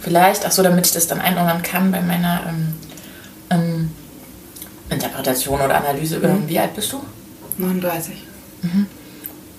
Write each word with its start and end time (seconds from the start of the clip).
vielleicht, 0.00 0.46
ach 0.46 0.52
so, 0.52 0.62
damit 0.62 0.86
ich 0.86 0.92
das 0.92 1.06
dann 1.06 1.20
einordnen 1.20 1.62
kann 1.62 1.90
bei 1.92 2.00
meiner 2.00 2.42
ähm, 2.48 2.74
ähm, 3.50 3.90
Interpretation 4.90 5.60
oder 5.60 5.76
Analyse. 5.76 6.18
Mhm. 6.18 6.48
Wie 6.48 6.58
alt 6.58 6.74
bist 6.74 6.92
du? 6.92 7.02
39. 7.58 8.24
Mhm. 8.62 8.86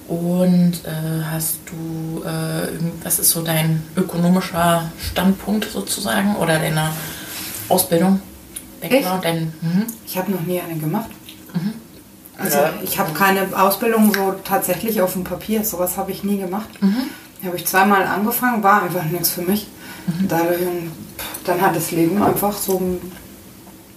Und 0.08 0.74
äh, 0.84 1.24
hast 1.32 1.60
du, 1.68 2.24
äh, 2.24 2.68
was 3.04 3.20
ist 3.20 3.30
so 3.30 3.42
dein 3.42 3.82
ökonomischer 3.96 4.92
Standpunkt 5.00 5.72
sozusagen 5.72 6.36
oder 6.36 6.60
deine 6.60 6.92
Ausbildung? 7.70 8.22
Background? 8.82 9.24
Dein, 9.24 9.54
mhm. 9.62 9.86
Ich 10.06 10.18
habe 10.18 10.32
noch 10.32 10.42
nie 10.42 10.60
eine 10.60 10.78
gemacht. 10.78 11.10
Mhm. 11.54 11.74
Also 12.38 12.58
ja. 12.58 12.74
ich 12.84 12.98
habe 13.00 13.14
keine 13.14 13.48
Ausbildung 13.58 14.14
so 14.14 14.34
tatsächlich 14.44 15.02
auf 15.02 15.14
dem 15.14 15.24
Papier. 15.24 15.64
Sowas 15.64 15.96
habe 15.96 16.12
ich 16.12 16.24
nie 16.24 16.40
gemacht. 16.40 16.70
Mhm. 16.82 17.04
Habe 17.46 17.56
ich 17.56 17.66
zweimal 17.66 18.04
angefangen, 18.06 18.64
war 18.64 18.84
einfach 18.84 19.04
nichts 19.06 19.30
für 19.30 19.42
mich. 19.44 19.68
Dadurch, 20.28 20.60
dann 21.46 21.62
hat 21.62 21.76
das 21.76 21.92
Leben 21.92 22.22
einfach 22.22 22.54
so 22.54 23.00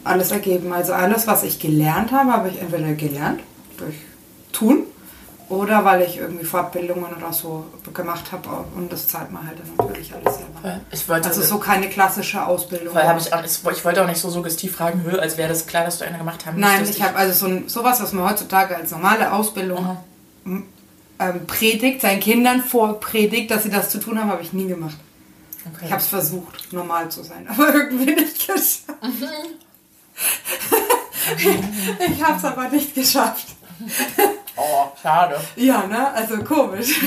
alles 0.05 0.31
ergeben. 0.31 0.73
Also 0.73 0.93
alles, 0.93 1.27
was 1.27 1.43
ich 1.43 1.59
gelernt 1.59 2.13
habe, 2.13 2.33
habe 2.33 2.49
ich 2.49 2.61
entweder 2.61 2.93
gelernt 2.93 3.41
durch 3.79 3.97
Tun 4.53 4.85
oder 5.49 5.85
weil 5.85 6.03
ich 6.03 6.19
irgendwie 6.19 6.45
Fortbildungen 6.45 7.07
oder 7.17 7.33
so 7.33 7.67
gemacht 7.93 8.33
habe 8.33 8.49
und 8.77 8.91
das 8.91 9.09
zahlt 9.09 9.31
man 9.31 9.47
halt 9.47 9.59
dann 9.59 9.87
natürlich 9.87 10.15
alles 10.15 10.37
selber. 10.37 10.81
Ich 10.91 11.09
wollte, 11.09 11.29
also 11.29 11.43
so 11.43 11.59
keine 11.59 11.89
klassische 11.89 12.47
Ausbildung. 12.47 12.95
Weil 12.95 13.17
ich, 13.19 13.33
auch, 13.33 13.43
ich 13.45 13.85
wollte 13.85 14.03
auch 14.03 14.07
nicht 14.07 14.21
so 14.21 14.31
suggestiv 14.31 14.77
fragen, 14.77 15.05
als 15.19 15.37
wäre 15.37 15.49
das 15.49 15.67
klar, 15.67 15.85
dass 15.85 15.99
du 15.99 16.07
eine 16.07 16.19
gemacht 16.19 16.47
hast. 16.47 16.57
Nein, 16.57 16.85
ich 16.89 17.03
habe 17.03 17.17
also 17.17 17.35
so 17.35 17.47
ein, 17.47 17.69
sowas, 17.69 18.01
was 18.01 18.13
man 18.13 18.31
heutzutage 18.31 18.77
als 18.77 18.91
normale 18.91 19.33
Ausbildung 19.33 19.99
ähm, 20.45 21.47
predigt, 21.47 22.01
seinen 22.01 22.21
Kindern 22.21 22.63
vorpredigt, 22.63 23.51
dass 23.51 23.65
sie 23.65 23.71
das 23.71 23.91
zu 23.91 24.01
tun 24.01 24.19
haben, 24.19 24.31
habe 24.31 24.43
ich 24.43 24.53
nie 24.53 24.67
gemacht. 24.67 24.97
Okay. 25.67 25.87
Ich 25.87 25.93
habe 25.93 26.03
es 26.03 26.09
versucht, 26.09 26.73
normal 26.73 27.09
zu 27.11 27.23
sein, 27.23 27.49
aber 27.51 27.75
irgendwie 27.75 28.15
nicht 28.15 28.47
geschafft. 28.47 28.85
Mhm. 29.03 29.29
ich 32.13 32.23
habe 32.23 32.37
es 32.37 32.45
aber 32.45 32.69
nicht 32.69 32.95
geschafft. 32.95 33.49
Oh, 34.57 34.87
schade. 35.03 35.41
Ja, 35.57 35.87
ne? 35.87 36.13
Also 36.13 36.39
komisch. 36.45 37.01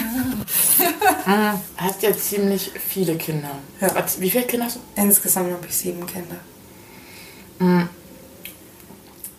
Du 1.26 1.60
hast 1.78 2.02
ja 2.02 2.16
ziemlich 2.16 2.72
viele 2.72 3.16
Kinder. 3.16 3.52
Ja. 3.80 3.90
Wie 4.20 4.30
viele 4.30 4.46
Kinder 4.46 4.66
hast 4.66 4.78
du? 4.78 4.80
Insgesamt 5.02 5.54
habe 5.54 5.66
ich 5.68 5.78
sieben 5.78 6.06
Kinder. 6.06 6.36
Hm. 7.60 7.90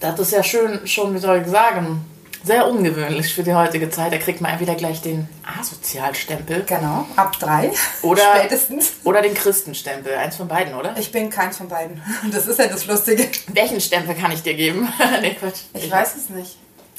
Das 0.00 0.18
ist 0.20 0.32
ja 0.32 0.42
schön, 0.42 0.86
schon, 0.86 1.14
wie 1.14 1.18
soll 1.18 1.42
ich 1.42 1.48
sagen, 1.48 2.04
sehr 2.44 2.66
ungewöhnlich 2.66 3.34
für 3.34 3.42
die 3.42 3.54
heutige 3.54 3.90
Zeit. 3.90 4.12
Da 4.12 4.18
kriegt 4.18 4.40
man 4.40 4.52
entweder 4.52 4.74
gleich 4.74 5.00
den 5.00 5.28
Asozialstempel. 5.58 6.64
Genau, 6.66 7.06
ab 7.16 7.38
drei. 7.38 7.70
Oder, 8.02 8.22
spätestens. 8.38 8.92
Oder 9.04 9.22
den 9.22 9.34
Christenstempel. 9.34 10.14
Eins 10.14 10.36
von 10.36 10.48
beiden, 10.48 10.74
oder? 10.74 10.96
Ich 10.98 11.12
bin 11.12 11.30
keins 11.30 11.56
von 11.56 11.68
beiden. 11.68 12.02
Das 12.32 12.46
ist 12.46 12.58
ja 12.58 12.66
das 12.66 12.86
Lustige. 12.86 13.28
Welchen 13.48 13.80
Stempel 13.80 14.14
kann 14.14 14.32
ich 14.32 14.42
dir 14.42 14.54
geben? 14.54 14.88
nee, 15.20 15.34
Quatsch. 15.34 15.60
Ich, 15.74 15.84
ich 15.84 15.90
weiß 15.90 16.16
es 16.16 16.28
nicht. 16.30 16.56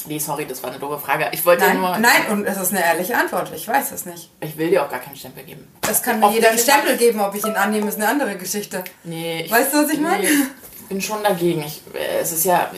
Nee, 0.07 0.19
sorry, 0.19 0.45
das 0.45 0.63
war 0.63 0.69
eine 0.69 0.79
doofe 0.79 0.97
Frage. 0.97 1.27
Ich 1.33 1.45
wollte 1.45 1.65
nein, 1.65 1.77
nur. 1.77 1.97
Nein, 1.97 2.27
und 2.31 2.45
es 2.45 2.57
ist 2.57 2.71
eine 2.71 2.83
ehrliche 2.83 3.17
Antwort. 3.17 3.51
Ich 3.53 3.67
weiß 3.67 3.91
es 3.91 4.05
nicht. 4.05 4.29
Ich 4.39 4.57
will 4.57 4.69
dir 4.69 4.83
auch 4.83 4.89
gar 4.89 4.99
keinen 4.99 5.17
Stempel 5.17 5.43
geben. 5.43 5.67
Das 5.81 6.01
kann 6.01 6.19
mir 6.19 6.31
jeder 6.31 6.49
einen 6.49 6.59
Stempel 6.59 6.95
geben, 6.97 7.19
ob 7.19 7.35
ich 7.35 7.45
ihn 7.45 7.55
annehme, 7.55 7.89
ist 7.89 7.97
eine 7.97 8.07
andere 8.07 8.37
Geschichte. 8.37 8.83
Nee. 9.03 9.43
Ich, 9.43 9.51
weißt 9.51 9.73
du, 9.73 9.83
was 9.83 9.89
ich 9.91 9.99
meine? 9.99 10.23
Nee, 10.23 10.29
ich 10.29 10.87
bin 10.87 11.01
schon 11.01 11.21
dagegen. 11.21 11.63
Ich, 11.63 11.81
äh, 11.93 12.19
es 12.21 12.31
ist 12.31 12.45
ja. 12.45 12.71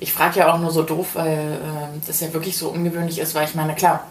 Ich 0.00 0.12
frage 0.12 0.40
ja 0.40 0.52
auch 0.52 0.58
nur 0.58 0.70
so 0.70 0.82
doof, 0.82 1.08
weil 1.14 1.58
äh, 1.62 2.06
das 2.06 2.20
ja 2.20 2.32
wirklich 2.32 2.56
so 2.56 2.68
ungewöhnlich 2.68 3.18
ist, 3.18 3.34
weil 3.34 3.46
ich 3.46 3.54
meine, 3.54 3.74
klar, 3.74 4.04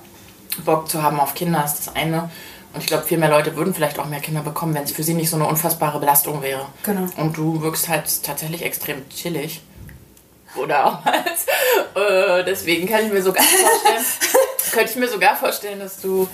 Bock 0.66 0.90
zu 0.90 1.02
haben 1.02 1.20
auf 1.20 1.34
Kinder 1.34 1.64
ist 1.64 1.78
das 1.80 1.96
eine. 1.96 2.30
Und 2.74 2.82
ich 2.82 2.88
glaube, 2.88 3.04
viel 3.04 3.18
mehr 3.18 3.30
Leute 3.30 3.56
würden 3.56 3.74
vielleicht 3.74 3.98
auch 3.98 4.06
mehr 4.06 4.20
Kinder 4.20 4.42
bekommen, 4.42 4.76
wenn 4.76 4.84
es 4.84 4.92
für 4.92 5.04
sie 5.04 5.14
nicht 5.14 5.30
so 5.30 5.38
eine 5.38 5.46
unfassbare 5.48 6.00
Belastung 6.00 6.42
wäre. 6.42 6.66
Genau. 6.84 7.08
Und 7.18 7.38
du 7.38 7.62
wirkst 7.62 7.88
halt 7.88 8.24
tatsächlich 8.24 8.64
extrem 8.64 9.08
chillig 9.10 9.62
oder 10.56 10.86
auch 10.86 11.06
als. 11.06 11.46
Äh, 11.96 12.44
deswegen 12.44 12.88
kann 12.88 13.06
ich 13.06 13.12
mir 13.12 13.24
sogar 13.24 13.44
vorstellen, 13.44 14.06
könnte 14.72 14.92
ich 14.92 14.96
mir 14.98 15.08
sogar 15.08 15.36
vorstellen, 15.36 15.80
dass 15.80 16.00
du 16.00 16.28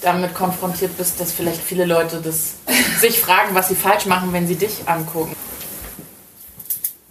damit 0.00 0.34
konfrontiert 0.34 0.96
bist, 0.96 1.20
dass 1.20 1.32
vielleicht 1.32 1.60
viele 1.60 1.84
Leute 1.84 2.22
das 2.22 2.54
sich 2.98 3.20
fragen, 3.20 3.54
was 3.54 3.68
sie 3.68 3.74
falsch 3.74 4.06
machen, 4.06 4.32
wenn 4.32 4.46
sie 4.46 4.54
dich 4.54 4.86
angucken. 4.86 5.36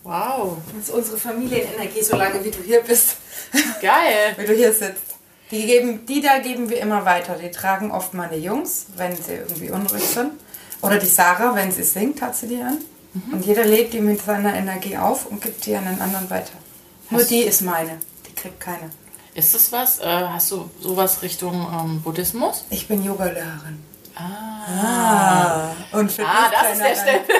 Wow. 0.05 0.57
Das 0.71 0.87
ist 0.87 0.93
unsere 0.93 1.17
Familienenergie, 1.17 2.03
solange 2.03 2.43
wie 2.43 2.51
du 2.51 2.61
hier 2.61 2.81
bist. 2.81 3.17
Geil. 3.81 4.35
wie 4.37 4.45
du 4.45 4.53
hier 4.53 4.71
sitzt. 4.71 5.15
Die, 5.49 5.65
geben, 5.65 6.05
die 6.05 6.21
da 6.21 6.37
geben 6.37 6.69
wir 6.69 6.79
immer 6.79 7.05
weiter. 7.05 7.37
Die 7.41 7.49
tragen 7.49 7.91
oft 7.91 8.13
meine 8.13 8.37
Jungs, 8.37 8.85
wenn 8.95 9.15
sie 9.15 9.33
irgendwie 9.33 9.71
unruhig 9.71 10.03
sind. 10.03 10.33
Oder 10.81 10.99
die 10.99 11.07
Sarah, 11.07 11.55
wenn 11.55 11.71
sie 11.71 11.83
singt, 11.83 12.21
hat 12.21 12.35
sie 12.35 12.47
die 12.47 12.61
an. 12.61 12.77
Mhm. 13.13 13.33
Und 13.33 13.45
jeder 13.47 13.65
lädt 13.65 13.93
die 13.93 13.99
mit 13.99 14.21
seiner 14.21 14.53
Energie 14.53 14.95
auf 14.95 15.25
und 15.25 15.41
gibt 15.41 15.65
die 15.65 15.75
an 15.75 15.85
den 15.85 15.99
anderen 15.99 16.29
weiter. 16.29 16.53
Hast 17.05 17.11
Nur 17.11 17.23
die 17.23 17.41
ist 17.41 17.61
meine. 17.61 17.97
Die 18.27 18.35
kriegt 18.35 18.59
keine. 18.59 18.91
Ist 19.33 19.55
das 19.55 19.71
was? 19.71 19.99
Äh, 19.99 20.05
hast 20.05 20.51
du 20.51 20.69
sowas 20.79 21.23
Richtung 21.23 21.67
ähm, 21.73 22.01
Buddhismus? 22.03 22.65
Ich 22.69 22.87
bin 22.87 23.03
Yogalehrerin. 23.03 23.79
Ah. 24.15 25.71
ah. 25.71 25.97
Und 25.97 26.11
für 26.11 26.25
ah, 26.25 26.51
das 26.51 26.73
ist 26.73 26.81
der 26.81 26.95
Stempel. 26.95 27.35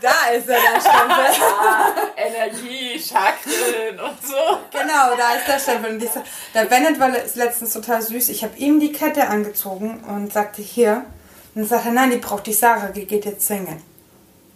Da 0.00 0.30
ist 0.36 0.48
er, 0.48 0.58
der 0.60 0.80
Stempel. 0.80 1.42
ah, 1.60 1.92
Energie, 2.16 2.98
Chakren 2.98 4.00
und 4.00 4.26
so. 4.26 4.58
Genau, 4.70 5.16
da 5.16 5.34
ist 5.34 5.48
der 5.48 5.58
Stempel. 5.58 5.92
Und 5.92 5.98
dieser, 6.00 6.22
der 6.54 6.64
Bennett 6.64 6.98
war 6.98 7.10
letztens 7.10 7.72
total 7.72 8.02
süß. 8.02 8.28
Ich 8.28 8.42
habe 8.42 8.56
ihm 8.58 8.80
die 8.80 8.92
Kette 8.92 9.28
angezogen 9.28 10.04
und 10.04 10.32
sagte, 10.32 10.62
hier. 10.62 11.04
Und 11.54 11.62
dann 11.62 11.66
sagte 11.66 11.88
er, 11.88 11.94
nein, 11.94 12.10
die 12.10 12.18
braucht 12.18 12.46
die 12.46 12.52
Sarah, 12.52 12.88
die 12.88 13.06
geht 13.06 13.24
jetzt 13.24 13.46
singen. 13.46 13.82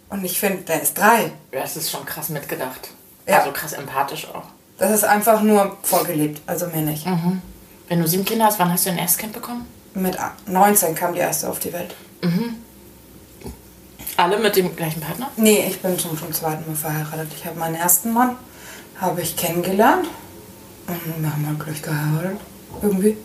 Und 0.09 0.25
ich 0.25 0.39
finde, 0.39 0.63
der 0.63 0.81
ist 0.81 0.97
drei. 0.97 1.31
Ja, 1.51 1.61
das 1.61 1.77
ist 1.77 1.89
schon 1.89 2.05
krass 2.05 2.29
mitgedacht. 2.29 2.89
Ja. 3.25 3.39
Also 3.39 3.51
krass 3.51 3.73
empathisch 3.73 4.27
auch. 4.27 4.43
Das 4.77 4.91
ist 4.91 5.03
einfach 5.03 5.41
nur 5.41 5.77
vorgelebt, 5.83 6.41
also 6.47 6.67
mir 6.67 6.81
nicht. 6.81 7.05
Mhm. 7.05 7.41
Wenn 7.87 8.01
du 8.01 8.07
sieben 8.07 8.25
Kinder 8.25 8.45
hast, 8.45 8.59
wann 8.59 8.71
hast 8.71 8.85
du 8.85 8.89
dein 8.89 8.99
erstes 8.99 9.17
Kind 9.17 9.33
bekommen? 9.33 9.67
Mit 9.93 10.17
19 10.45 10.95
kam 10.95 11.13
die 11.13 11.19
erste 11.19 11.49
auf 11.49 11.59
die 11.59 11.73
Welt. 11.73 11.95
Mhm. 12.21 12.55
Alle 14.17 14.37
mit 14.39 14.55
dem 14.55 14.75
gleichen 14.75 15.01
Partner? 15.01 15.29
Nee, 15.37 15.65
ich 15.67 15.81
bin 15.81 15.97
schon 15.99 16.17
zum 16.17 16.31
zweiten 16.31 16.65
Mal 16.67 16.75
verheiratet. 16.75 17.31
Ich 17.35 17.45
habe 17.45 17.57
meinen 17.59 17.75
ersten 17.75 18.13
Mann 18.13 18.35
habe 18.99 19.21
ich 19.21 19.35
kennengelernt 19.35 20.07
und 20.87 21.23
wir 21.23 21.33
haben 21.33 21.47
halt 21.47 21.59
gleich 21.59 21.81
geheiratet. 21.81 22.39
Irgendwie. 22.81 23.17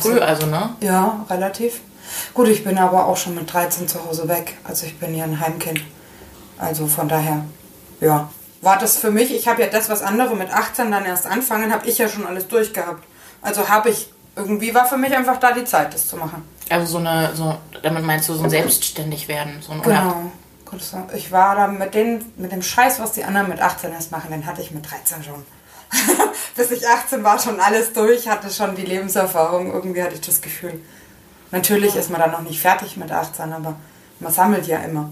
Früh 0.00 0.18
also, 0.18 0.46
ne? 0.46 0.76
Ja, 0.80 1.24
relativ. 1.28 1.80
Gut, 2.34 2.48
ich 2.48 2.64
bin 2.64 2.78
aber 2.78 3.06
auch 3.06 3.16
schon 3.16 3.34
mit 3.34 3.52
13 3.52 3.88
zu 3.88 4.04
Hause 4.04 4.28
weg. 4.28 4.56
Also 4.64 4.86
ich 4.86 4.98
bin 4.98 5.14
ja 5.14 5.24
ein 5.24 5.40
Heimkind. 5.40 5.80
Also 6.58 6.86
von 6.86 7.08
daher, 7.08 7.44
ja, 8.00 8.30
war 8.62 8.78
das 8.78 8.96
für 8.96 9.10
mich, 9.10 9.34
ich 9.34 9.48
habe 9.48 9.62
ja 9.62 9.68
das, 9.68 9.88
was 9.88 10.02
andere 10.02 10.34
mit 10.36 10.50
18 10.50 10.90
dann 10.90 11.04
erst 11.04 11.26
anfangen, 11.26 11.72
habe 11.72 11.86
ich 11.86 11.98
ja 11.98 12.08
schon 12.08 12.26
alles 12.26 12.48
durchgehabt. 12.48 13.04
Also 13.42 13.68
habe 13.68 13.90
ich, 13.90 14.08
irgendwie 14.36 14.74
war 14.74 14.86
für 14.86 14.98
mich 14.98 15.16
einfach 15.16 15.38
da 15.38 15.52
die 15.52 15.64
Zeit, 15.64 15.92
das 15.94 16.06
zu 16.06 16.16
machen. 16.16 16.46
Also 16.68 16.86
so 16.86 16.98
eine, 16.98 17.34
so, 17.34 17.56
damit 17.82 18.04
meinst 18.04 18.28
du 18.28 18.34
so 18.34 18.44
ein 18.44 18.50
selbstständig 18.50 19.28
werden, 19.28 19.60
so 19.60 19.72
ein 19.72 19.82
Genau. 19.82 20.30
Ich 21.14 21.32
war 21.32 21.54
da 21.54 21.68
mit, 21.68 21.94
den, 21.94 22.32
mit 22.36 22.52
dem 22.52 22.60
Scheiß, 22.60 22.98
was 23.00 23.12
die 23.12 23.24
anderen 23.24 23.48
mit 23.48 23.62
18 23.62 23.92
erst 23.92 24.10
machen, 24.10 24.30
den 24.30 24.44
hatte 24.44 24.60
ich 24.60 24.72
mit 24.72 24.88
13 24.90 25.22
schon. 25.22 25.44
Bis 26.56 26.70
ich 26.72 26.86
18 26.86 27.22
war, 27.22 27.38
schon 27.38 27.60
alles 27.60 27.92
durch, 27.92 28.28
hatte 28.28 28.50
schon 28.50 28.74
die 28.74 28.84
Lebenserfahrung. 28.84 29.72
Irgendwie 29.72 30.02
hatte 30.02 30.14
ich 30.14 30.20
das 30.20 30.42
Gefühl. 30.42 30.80
Natürlich 31.52 31.94
ist 31.94 32.10
man 32.10 32.20
dann 32.20 32.32
noch 32.32 32.42
nicht 32.42 32.60
fertig 32.60 32.96
mit 32.96 33.12
18, 33.12 33.52
aber 33.52 33.76
man 34.18 34.32
sammelt 34.32 34.66
ja 34.66 34.78
immer. 34.78 35.10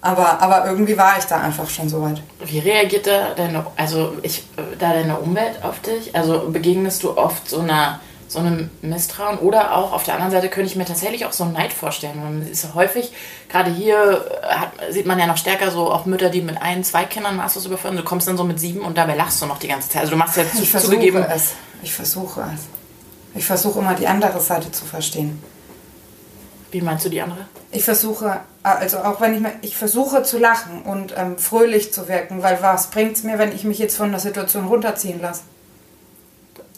Aber, 0.00 0.40
aber 0.40 0.66
irgendwie 0.66 0.96
war 0.96 1.18
ich 1.18 1.24
da 1.24 1.40
einfach 1.40 1.68
schon 1.68 1.90
so 1.90 2.00
weit. 2.02 2.22
Wie 2.42 2.58
reagiert 2.58 3.06
da 3.06 3.34
deine, 3.34 3.66
also 3.76 4.16
ich, 4.22 4.44
da 4.78 4.94
deine 4.94 5.18
Umwelt 5.18 5.62
auf 5.62 5.80
dich? 5.80 6.16
Also 6.16 6.48
begegnest 6.48 7.02
du 7.02 7.18
oft 7.18 7.48
so 7.48 7.60
einer 7.60 8.00
so 8.30 8.38
einem 8.38 8.70
Misstrauen 8.80 9.38
oder 9.38 9.74
auch 9.74 9.92
auf 9.92 10.04
der 10.04 10.14
anderen 10.14 10.30
Seite 10.30 10.48
könnte 10.48 10.70
ich 10.70 10.76
mir 10.76 10.84
tatsächlich 10.84 11.26
auch 11.26 11.32
so 11.32 11.42
einen 11.42 11.52
Neid 11.52 11.72
vorstellen. 11.72 12.22
Man 12.22 12.46
ist 12.48 12.74
häufig, 12.76 13.10
gerade 13.48 13.72
hier 13.72 14.24
hat, 14.44 14.70
sieht 14.90 15.04
man 15.04 15.18
ja 15.18 15.26
noch 15.26 15.36
stärker 15.36 15.72
so 15.72 15.90
auch 15.90 16.06
Mütter, 16.06 16.30
die 16.30 16.40
mit 16.40 16.62
ein, 16.62 16.84
zwei 16.84 17.04
Kindern 17.06 17.36
Masters 17.36 17.66
überführen. 17.66 17.96
Du 17.96 18.04
kommst 18.04 18.28
dann 18.28 18.36
so 18.36 18.44
mit 18.44 18.60
sieben 18.60 18.82
und 18.82 18.96
dabei 18.96 19.16
lachst 19.16 19.42
du 19.42 19.46
noch 19.46 19.58
die 19.58 19.66
ganze 19.66 19.88
Zeit. 19.88 20.02
Also 20.02 20.12
du 20.12 20.16
machst 20.16 20.36
ja 20.36 20.44
ich 20.44 20.70
versuche 20.70 20.92
zugegeben. 20.92 21.24
Es. 21.28 21.54
Ich 21.82 21.92
versuche 21.92 22.42
es. 22.54 22.60
Ich 23.34 23.44
versuche 23.44 23.80
immer 23.80 23.94
die 23.94 24.06
andere 24.06 24.40
Seite 24.40 24.70
zu 24.70 24.84
verstehen. 24.84 25.42
Wie 26.70 26.82
meinst 26.82 27.04
du 27.04 27.08
die 27.08 27.20
andere? 27.20 27.46
Ich 27.72 27.82
versuche, 27.82 28.42
also 28.62 28.98
auch 28.98 29.20
wenn 29.20 29.34
ich 29.34 29.40
mir, 29.40 29.54
ich 29.62 29.76
versuche 29.76 30.22
zu 30.22 30.38
lachen 30.38 30.82
und 30.82 31.14
ähm, 31.16 31.36
fröhlich 31.36 31.92
zu 31.92 32.06
wirken, 32.06 32.44
weil 32.44 32.62
was 32.62 32.90
bringt 32.90 33.16
es 33.16 33.24
mir, 33.24 33.40
wenn 33.40 33.52
ich 33.52 33.64
mich 33.64 33.80
jetzt 33.80 33.96
von 33.96 34.12
der 34.12 34.20
Situation 34.20 34.68
runterziehen 34.68 35.20
lasse? 35.20 35.40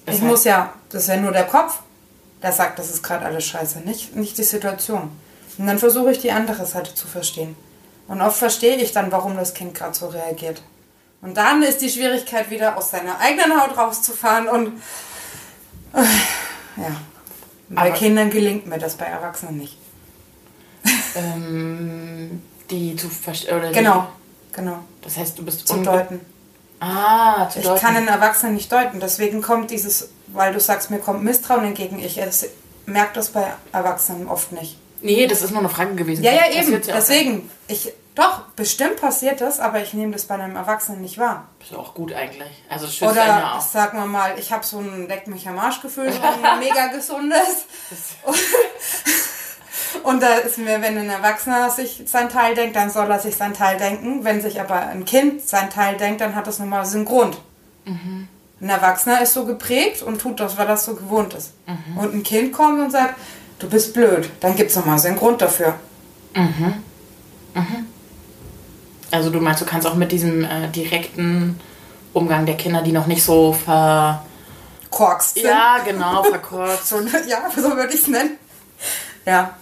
Das 0.06 0.16
ich 0.16 0.22
muss 0.22 0.44
ja, 0.44 0.72
das 0.90 1.02
ist 1.02 1.08
ja 1.08 1.16
nur 1.16 1.32
der 1.32 1.46
Kopf, 1.46 1.81
der 2.43 2.52
sagt, 2.52 2.78
das 2.78 2.90
ist 2.90 3.02
gerade 3.02 3.25
alles 3.25 3.44
scheiße, 3.44 3.81
nicht, 3.81 4.16
nicht 4.16 4.37
die 4.38 4.43
Situation. 4.44 5.10
Und 5.58 5.66
dann 5.66 5.78
versuche 5.78 6.12
ich 6.12 6.19
die 6.19 6.32
andere 6.32 6.66
Seite 6.66 6.94
zu 6.94 7.06
verstehen. 7.06 7.56
Und 8.08 8.20
oft 8.20 8.37
verstehe 8.37 8.76
ich 8.76 8.93
dann, 8.93 9.12
warum 9.12 9.37
das 9.37 9.54
Kind 9.54 9.75
gerade 9.75 9.94
so 9.94 10.08
reagiert. 10.08 10.62
Und 11.20 11.37
dann 11.37 11.62
ist 11.62 11.81
die 11.81 11.88
Schwierigkeit 11.88 12.50
wieder 12.50 12.76
aus 12.76 12.90
seiner 12.90 13.19
eigenen 13.20 13.60
Haut 13.60 13.76
rauszufahren 13.76 14.49
und 14.49 14.82
äh, 15.94 16.02
ja. 16.81 16.96
Bei 17.69 17.82
Aber 17.82 17.90
Kindern 17.93 18.28
gelingt 18.28 18.66
mir 18.66 18.78
das, 18.78 18.96
bei 18.96 19.06
Erwachsenen 19.06 19.56
nicht. 19.58 19.78
ähm, 21.14 22.43
die 22.70 22.96
zu 22.96 23.08
verstehen. 23.08 23.72
Genau, 23.72 24.08
genau. 24.52 24.78
Das 25.00 25.16
heißt, 25.16 25.38
du 25.38 25.44
bist 25.44 25.66
zu 25.66 25.76
deuten. 25.82 26.20
Ah, 26.82 27.49
zu 27.49 27.61
ich 27.61 27.64
deuten. 27.64 27.81
kann 27.81 27.96
einen 27.96 28.08
Erwachsenen 28.08 28.55
nicht 28.55 28.73
deuten. 28.73 28.99
Deswegen 28.99 29.40
kommt 29.40 29.70
dieses, 29.70 30.11
weil 30.26 30.52
du 30.52 30.58
sagst, 30.58 30.90
mir 30.90 30.99
kommt 30.99 31.23
Misstrauen 31.23 31.64
entgegen. 31.64 32.00
Ich 32.00 32.20
merke 32.87 33.14
das 33.14 33.29
bei 33.31 33.52
Erwachsenen 33.73 34.26
oft 34.26 34.50
nicht. 34.50 34.76
Nee, 35.00 35.26
das 35.29 35.43
ist 35.43 35.50
nur 35.50 35.61
eine 35.61 35.69
Frage 35.69 35.94
gewesen. 35.94 36.25
Ja, 36.25 36.32
ja, 36.32 36.50
eben. 36.50 36.73
Ja 36.73 36.79
Deswegen, 36.79 37.50
ich, 37.69 37.93
doch, 38.17 38.43
bestimmt 38.56 38.96
passiert 39.00 39.40
das, 39.40 39.61
aber 39.61 39.81
ich 39.81 39.94
nehme 39.94 40.12
das 40.12 40.25
bei 40.25 40.34
einem 40.34 40.56
Erwachsenen 40.56 41.00
nicht 41.00 41.19
wahr. 41.19 41.49
Das 41.61 41.70
ist 41.70 41.76
auch 41.76 41.94
gut 41.94 42.12
eigentlich. 42.12 42.64
Also 42.69 42.87
das 42.87 43.00
Oder 43.02 43.55
auch. 43.56 43.61
sagen 43.61 43.99
wir 43.99 44.06
mal, 44.06 44.37
ich 44.38 44.52
habe 44.52 44.64
so 44.64 44.78
ein 44.78 45.06
Leck 45.08 45.28
mich 45.28 45.49
am 45.49 45.58
Arschgefühl, 45.58 46.08
ein 46.08 46.58
mega 46.58 46.88
gesundes. 46.88 47.64
Und 50.02 50.22
da 50.22 50.34
ist 50.34 50.58
mir, 50.58 50.82
wenn 50.82 50.98
ein 50.98 51.10
Erwachsener 51.10 51.70
sich 51.70 52.02
sein 52.06 52.28
Teil 52.28 52.54
denkt, 52.54 52.76
dann 52.76 52.90
soll 52.90 53.10
er 53.10 53.18
sich 53.18 53.36
sein 53.36 53.54
Teil 53.54 53.78
denken. 53.78 54.24
Wenn 54.24 54.40
sich 54.40 54.60
aber 54.60 54.86
ein 54.86 55.04
Kind 55.04 55.46
sein 55.46 55.70
Teil 55.70 55.96
denkt, 55.96 56.20
dann 56.20 56.34
hat 56.34 56.46
das 56.46 56.58
nochmal 56.58 56.86
einen 56.86 57.04
Grund. 57.04 57.38
Mhm. 57.84 58.28
Ein 58.60 58.68
Erwachsener 58.68 59.20
ist 59.22 59.34
so 59.34 59.44
geprägt 59.44 60.02
und 60.02 60.20
tut 60.20 60.38
das, 60.38 60.56
weil 60.56 60.66
das 60.66 60.84
so 60.84 60.94
gewohnt 60.94 61.34
ist. 61.34 61.52
Mhm. 61.66 61.98
Und 61.98 62.14
ein 62.14 62.22
Kind 62.22 62.52
kommt 62.52 62.80
und 62.80 62.90
sagt, 62.90 63.14
du 63.58 63.68
bist 63.68 63.92
blöd, 63.92 64.30
dann 64.40 64.54
gibt 64.54 64.70
es 64.70 64.76
nochmal 64.76 64.98
so 64.98 65.08
einen 65.08 65.16
Grund 65.16 65.42
dafür. 65.42 65.74
Mhm. 66.34 66.74
Mhm. 67.54 67.86
Also 69.10 69.30
du 69.30 69.40
meinst, 69.40 69.60
du 69.60 69.66
kannst 69.66 69.86
auch 69.86 69.94
mit 69.94 70.12
diesem 70.12 70.44
äh, 70.44 70.68
direkten 70.68 71.60
Umgang 72.12 72.46
der 72.46 72.56
Kinder, 72.56 72.82
die 72.82 72.92
noch 72.92 73.06
nicht 73.06 73.22
so 73.22 73.52
verkorkst 73.52 75.34
sind. 75.34 75.44
Ja, 75.44 75.78
genau, 75.84 76.22
verkorkst. 76.22 76.90
ja, 77.28 77.42
so 77.54 77.76
würde 77.76 77.92
ich 77.92 78.00
es 78.00 78.06
nennen. 78.06 78.38
Ja. 79.26 79.56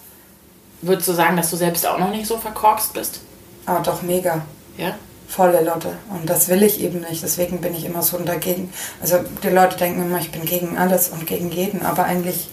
Würdest 0.82 1.08
du 1.08 1.12
sagen, 1.12 1.36
dass 1.36 1.50
du 1.50 1.56
selbst 1.56 1.86
auch 1.86 1.98
noch 1.98 2.10
nicht 2.10 2.26
so 2.26 2.38
verkorkst 2.38 2.92
bist? 2.92 3.20
Aber 3.66 3.80
doch 3.80 4.02
mega. 4.02 4.42
Ja? 4.76 4.94
Volle 5.28 5.62
Lotte. 5.62 5.92
Und 6.08 6.28
das 6.28 6.48
will 6.48 6.62
ich 6.62 6.80
eben 6.80 7.00
nicht. 7.00 7.22
Deswegen 7.22 7.60
bin 7.60 7.74
ich 7.74 7.84
immer 7.84 8.02
so 8.02 8.18
dagegen. 8.18 8.72
Also 9.00 9.18
die 9.42 9.48
Leute 9.48 9.76
denken 9.76 10.02
immer, 10.02 10.18
ich 10.18 10.32
bin 10.32 10.44
gegen 10.44 10.78
alles 10.78 11.08
und 11.08 11.26
gegen 11.26 11.50
jeden. 11.52 11.82
Aber 11.82 12.04
eigentlich 12.04 12.48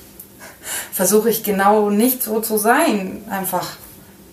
versuche 0.92 1.30
ich 1.30 1.44
genau 1.44 1.90
nicht 1.90 2.22
so 2.22 2.42
zu 2.42 2.58
sein. 2.58 3.24
Einfach. 3.30 3.78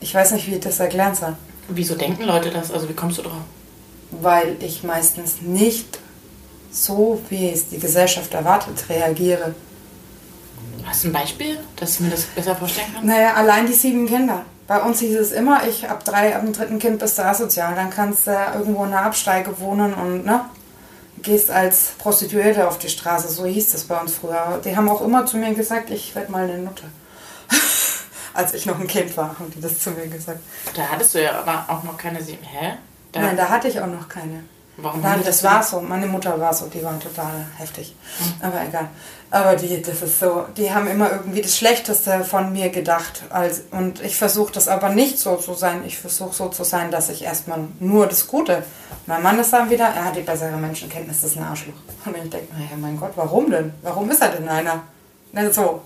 Ich 0.01 0.15
weiß 0.15 0.33
nicht, 0.33 0.49
wie 0.49 0.55
ich 0.55 0.61
das 0.61 0.81
erklären 0.81 1.15
soll. 1.15 1.37
Wieso 1.69 1.95
denken 1.95 2.25
Leute 2.25 2.51
das? 2.51 2.71
Also 2.71 2.89
wie 2.89 2.95
kommst 2.95 3.19
du 3.19 3.23
drauf? 3.23 3.33
Weil 4.11 4.57
ich 4.61 4.83
meistens 4.83 5.41
nicht 5.41 5.99
so, 6.71 7.23
wie 7.31 7.49
es 7.49 7.69
die 7.69 7.79
Gesellschaft 7.79 8.35
erwartet, 8.35 8.89
reagiere. 8.89 9.55
Hast 10.95 11.03
du 11.03 11.09
ein 11.09 11.13
Beispiel, 11.13 11.59
dass 11.75 11.95
ich 11.95 12.01
mir 12.03 12.11
das 12.11 12.23
besser 12.23 12.55
vorstellen 12.55 12.87
kann? 12.95 13.05
Naja, 13.05 13.35
allein 13.35 13.67
die 13.67 13.73
sieben 13.73 14.07
Kinder. 14.07 14.45
Bei 14.69 14.81
uns 14.81 15.01
hieß 15.01 15.17
es 15.17 15.33
immer, 15.33 15.67
ich 15.67 15.89
ab 15.91 16.05
drei, 16.05 16.37
ab 16.37 16.43
dem 16.43 16.53
dritten 16.53 16.79
Kind 16.79 17.01
bist 17.01 17.19
du 17.19 17.25
asozial. 17.25 17.75
Dann 17.75 17.91
kannst 17.91 18.29
du 18.29 18.31
irgendwo 18.55 18.85
in 18.85 18.93
einer 18.93 19.03
Absteige 19.03 19.59
wohnen 19.59 19.93
und 19.93 20.25
ne, 20.25 20.45
gehst 21.21 21.51
als 21.51 21.95
Prostituierte 21.99 22.69
auf 22.69 22.79
die 22.79 22.89
Straße. 22.89 23.27
So 23.27 23.45
hieß 23.45 23.73
das 23.73 23.83
bei 23.87 24.01
uns 24.01 24.15
früher. 24.15 24.61
Die 24.65 24.77
haben 24.77 24.89
auch 24.89 25.01
immer 25.01 25.27
zu 25.27 25.37
mir 25.37 25.53
gesagt, 25.53 25.91
ich 25.91 26.15
werde 26.15 26.31
mal 26.31 26.45
eine 26.45 26.59
Nutte 26.59 26.85
als 28.35 28.55
ich 28.55 28.65
noch 28.65 28.79
ein 28.79 28.87
Kind 28.87 29.17
war, 29.17 29.31
haben 29.31 29.51
die 29.51 29.61
das 29.61 29.81
zu 29.81 29.91
mir 29.91 30.07
gesagt. 30.07 30.39
Da 30.77 30.83
hattest 30.93 31.17
du 31.17 31.23
ja 31.25 31.41
aber 31.41 31.65
auch 31.67 31.83
noch 31.83 31.99
keine 31.99 32.23
sieben. 32.23 32.45
Hä? 32.45 32.75
Da 33.11 33.21
Nein, 33.21 33.37
da 33.37 33.49
hatte 33.49 33.67
ich 33.67 33.81
auch 33.81 33.89
noch 33.89 34.09
keine. 34.09 34.45
Warum? 34.77 35.01
Nein, 35.03 35.23
das, 35.25 35.45
war 35.45 35.63
so. 35.63 35.81
Meine 35.81 36.07
Mutter 36.07 36.39
war 36.41 36.53
so, 36.53 36.67
die 36.67 36.83
war 36.83 36.99
total 36.99 37.47
heftig. 37.57 37.95
Mhm. 38.19 38.47
Aber 38.47 38.61
egal. 38.67 38.89
Aber 39.31 39.57
die, 39.57 39.81
das 39.83 40.03
ist 40.03 40.21
so, 40.21 40.47
die 40.57 40.73
haben 40.73 40.87
immer 40.89 41.11
irgendwie 41.11 41.43
das 41.43 41.57
Schlechteste 41.57 42.25
von 42.25 42.53
mir 42.53 42.71
gedacht. 42.71 43.23
Als, 43.31 43.63
und 43.71 44.03
ich 44.03 44.17
versuche 44.17 44.53
das 44.53 44.69
aber 44.69 44.89
nicht 44.89 45.19
so 45.19 45.37
zu 45.37 45.55
sein. 45.55 45.83
Ich 45.87 45.99
versuche 45.99 46.35
so 46.35 46.49
zu 46.49 46.65
sein, 46.65 46.91
dass 46.91 47.09
ich 47.09 47.23
erstmal 47.23 47.61
nur 47.79 48.07
das 48.07 48.27
Gute. 48.27 48.65
Mein 49.07 49.23
Mann 49.23 49.39
ist 49.39 49.53
dann 49.53 49.71
wieder, 49.71 49.85
er 49.87 50.07
hat 50.07 50.17
die 50.17 50.23
bessere 50.23 50.57
Menschenkenntnis, 50.57 51.21
das 51.21 51.33
ist 51.33 51.37
ein 51.37 51.45
Arschloch. 51.45 51.75
Und 52.07 52.17
ich 52.17 52.31
denke, 52.31 52.55
naja, 52.55 52.71
mein 52.77 52.99
Gott, 52.99 53.13
warum 53.17 53.51
denn? 53.51 53.75
Warum 53.83 54.11
ist 54.11 54.23
er 54.23 54.31
denn 54.31 54.49
einer? 54.49 54.83
So, 55.53 55.83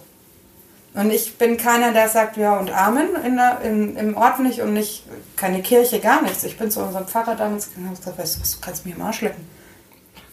und 0.94 1.10
ich 1.10 1.36
bin 1.36 1.56
keiner, 1.56 1.92
der 1.92 2.08
sagt 2.08 2.36
Ja 2.36 2.58
und 2.58 2.70
Amen 2.70 3.14
in 3.24 3.36
der, 3.36 3.60
in, 3.62 3.96
im 3.96 4.16
Ort 4.16 4.40
nicht 4.40 4.60
und 4.60 4.72
nicht, 4.72 5.04
keine 5.36 5.62
Kirche, 5.62 6.00
gar 6.00 6.22
nichts. 6.22 6.44
Ich 6.44 6.58
bin 6.58 6.70
zu 6.70 6.80
unserem 6.80 7.06
Pfarrer 7.06 7.36
damals 7.36 7.68
gegangen 7.68 7.90
und 7.90 7.98
gesagt, 7.98 8.18
weißt 8.18 8.36
du 8.36 8.40
was, 8.40 8.52
du 8.52 8.60
kannst 8.60 8.86
mir 8.86 8.94
im 8.94 9.02
Arsch 9.02 9.20
lecken. 9.20 9.48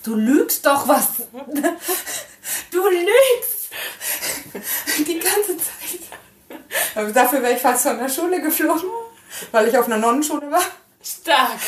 Du 0.03 0.15
lügst 0.15 0.65
doch 0.65 0.87
was. 0.87 1.07
Du 2.71 2.77
lügst. 2.87 3.71
Die 5.07 5.19
ganze 5.19 5.57
Zeit. 5.57 6.59
Aber 6.93 7.11
dafür 7.11 7.41
wäre 7.41 7.53
ich 7.53 7.61
fast 7.61 7.87
von 7.87 7.97
der 7.97 8.09
Schule 8.09 8.41
geflogen, 8.41 8.89
weil 9.51 9.67
ich 9.67 9.77
auf 9.77 9.85
einer 9.85 9.97
Nonnenschule 9.97 10.51
war. 10.51 10.61
Stark. 11.01 11.59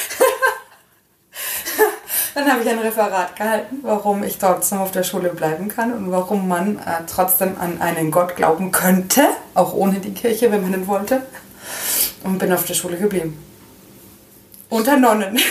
Dann 2.38 2.52
habe 2.52 2.62
ich 2.62 2.70
ein 2.70 2.78
Referat 2.78 3.36
gehalten, 3.36 3.80
warum 3.82 4.22
ich 4.22 4.38
trotzdem 4.38 4.78
auf 4.78 4.92
der 4.92 5.02
Schule 5.02 5.30
bleiben 5.30 5.70
kann 5.70 5.92
und 5.92 6.12
warum 6.12 6.48
man 6.48 6.78
äh, 6.78 7.02
trotzdem 7.08 7.60
an 7.60 7.82
einen 7.82 8.12
Gott 8.12 8.36
glauben 8.36 8.72
könnte, 8.72 9.24
auch 9.56 9.74
ohne 9.74 10.00
die 10.00 10.14
Kirche, 10.14 10.52
wenn 10.52 10.62
man 10.62 10.72
ihn 10.72 10.86
wollte. 10.86 11.24
Und 12.24 12.38
bin 12.38 12.54
auf 12.54 12.64
der 12.66 12.76
Schule 12.76 12.96
geblieben. 12.98 13.44
Unter 14.70 14.98
Nonnen. 14.98 15.40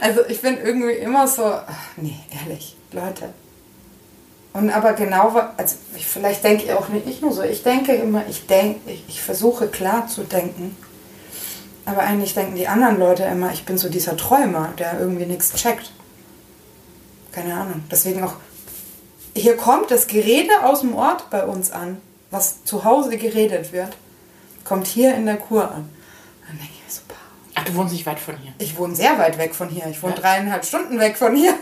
Also 0.00 0.20
ich 0.28 0.40
bin 0.40 0.58
irgendwie 0.58 0.92
immer 0.92 1.26
so, 1.26 1.44
ach, 1.44 1.88
nee, 1.96 2.18
ehrlich, 2.40 2.76
Leute. 2.92 3.28
Und 4.52 4.70
aber 4.70 4.92
genau, 4.94 5.34
also 5.56 5.76
ich, 5.96 6.06
vielleicht 6.06 6.42
denke 6.44 6.64
ich 6.64 6.72
auch 6.72 6.88
nicht 6.88 7.06
ich 7.06 7.20
nur 7.20 7.32
so, 7.32 7.42
ich 7.42 7.62
denke 7.62 7.94
immer, 7.94 8.24
ich 8.28 8.46
denke, 8.46 8.90
ich, 8.90 9.04
ich 9.08 9.22
versuche 9.22 9.68
klar 9.68 10.06
zu 10.06 10.22
denken 10.22 10.76
aber 11.88 12.02
eigentlich 12.02 12.34
denken 12.34 12.54
die 12.54 12.68
anderen 12.68 12.98
Leute 12.98 13.24
immer, 13.24 13.50
ich 13.50 13.64
bin 13.64 13.78
so 13.78 13.88
dieser 13.88 14.16
Träumer, 14.16 14.74
der 14.78 15.00
irgendwie 15.00 15.24
nichts 15.24 15.54
checkt. 15.54 15.90
Keine 17.32 17.54
Ahnung. 17.54 17.82
Deswegen 17.90 18.22
auch, 18.22 18.34
hier 19.34 19.56
kommt 19.56 19.90
das 19.90 20.06
Gerede 20.06 20.64
aus 20.64 20.80
dem 20.80 20.94
Ort 20.94 21.30
bei 21.30 21.44
uns 21.46 21.70
an, 21.70 21.96
was 22.30 22.62
zu 22.64 22.84
Hause 22.84 23.16
geredet 23.16 23.72
wird, 23.72 23.96
kommt 24.64 24.86
hier 24.86 25.14
in 25.14 25.24
der 25.24 25.36
Kur 25.36 25.64
an. 25.64 25.88
Dann 26.46 26.58
denke 26.58 26.72
ich 26.74 26.84
mir 26.84 26.90
so, 26.90 27.00
Ach, 27.54 27.64
du 27.64 27.74
wohnst 27.74 27.94
nicht 27.94 28.04
weit 28.04 28.20
von 28.20 28.36
hier? 28.36 28.52
Ich 28.58 28.76
wohne 28.76 28.94
sehr 28.94 29.18
weit 29.18 29.38
weg 29.38 29.54
von 29.54 29.70
hier. 29.70 29.86
Ich 29.86 30.02
wohne 30.02 30.14
ja. 30.14 30.20
dreieinhalb 30.20 30.66
Stunden 30.66 31.00
weg 31.00 31.16
von 31.16 31.34
hier. 31.34 31.54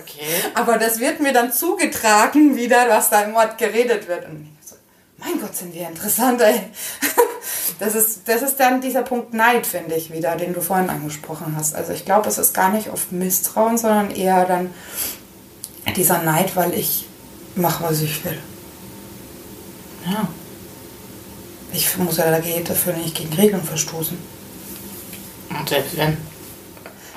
Okay. 0.00 0.24
Aber 0.54 0.78
das 0.78 1.00
wird 1.00 1.18
mir 1.18 1.32
dann 1.32 1.52
zugetragen 1.52 2.54
wieder, 2.56 2.88
was 2.88 3.10
da 3.10 3.22
im 3.22 3.34
Ort 3.34 3.58
geredet 3.58 4.06
wird. 4.06 4.24
Und 4.28 4.48
ich 4.60 4.68
so, 4.68 4.76
mein 5.18 5.40
Gott, 5.40 5.56
sind 5.56 5.74
wir 5.74 5.88
interessant, 5.88 6.40
ey. 6.40 6.60
Das 7.82 7.96
ist, 7.96 8.28
das 8.28 8.42
ist 8.42 8.60
dann 8.60 8.80
dieser 8.80 9.02
Punkt 9.02 9.34
Neid, 9.34 9.66
finde 9.66 9.96
ich, 9.96 10.12
wieder, 10.12 10.36
den 10.36 10.54
du 10.54 10.60
vorhin 10.60 10.88
angesprochen 10.88 11.56
hast. 11.56 11.74
Also 11.74 11.92
ich 11.92 12.04
glaube, 12.04 12.28
es 12.28 12.38
ist 12.38 12.54
gar 12.54 12.70
nicht 12.70 12.90
oft 12.90 13.10
Misstrauen, 13.10 13.76
sondern 13.76 14.12
eher 14.12 14.44
dann 14.44 14.72
dieser 15.96 16.22
Neid, 16.22 16.54
weil 16.54 16.74
ich 16.74 17.06
mache, 17.56 17.82
was 17.82 18.00
ich 18.02 18.24
will. 18.24 18.38
Ja. 20.08 20.28
Ich 21.72 21.96
muss 21.98 22.18
ja 22.18 22.30
dafür 22.30 22.92
nicht 22.92 23.16
gegen 23.16 23.32
Regeln 23.32 23.64
verstoßen. 23.64 24.16
Und 25.50 25.68
selbst 25.68 25.96
wenn. 25.96 26.16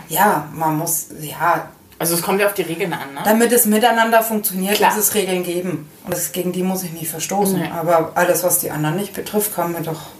Ja, 0.10 0.50
man 0.51 0.79
muss, 0.79 1.10
ja. 1.22 1.69
Also 2.00 2.15
es 2.15 2.24
kommt 2.24 2.41
ja 2.41 2.48
auf 2.48 2.55
die 2.55 2.63
Regeln 2.63 2.91
an, 2.91 3.13
ne? 3.13 3.22
Damit 3.24 3.51
es 3.51 3.67
miteinander 3.67 4.24
funktioniert, 4.24 4.77
Klar. 4.77 4.95
muss 4.95 5.03
es 5.03 5.13
Regeln 5.13 5.43
geben. 5.43 5.88
Und 6.05 6.12
das, 6.12 6.31
gegen 6.31 6.51
die 6.53 6.63
muss 6.63 6.81
ich 6.81 6.91
nicht 6.91 7.12
verstoßen. 7.12 7.60
Nee. 7.60 7.69
Aber 7.69 8.13
alles, 8.15 8.43
was 8.43 8.57
die 8.57 8.72
anderen 8.72 8.95
nicht 8.95 9.13
betrifft, 9.13 9.53
kann 9.53 9.72
mir 9.72 9.81
doch 9.81 10.14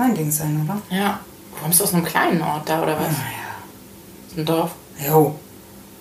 mein 0.00 0.14
Ding 0.14 0.30
sein, 0.30 0.60
oder? 0.64 0.80
Ja. 0.96 1.20
Du 1.52 1.62
kommst 1.62 1.82
aus 1.82 1.92
einem 1.92 2.04
kleinen 2.04 2.40
Ort 2.40 2.68
da, 2.68 2.82
oder 2.82 2.98
was? 2.98 3.12
Ja. 3.12 4.38
Ein 4.38 4.46
Dorf? 4.46 4.70
Jo. 4.98 5.38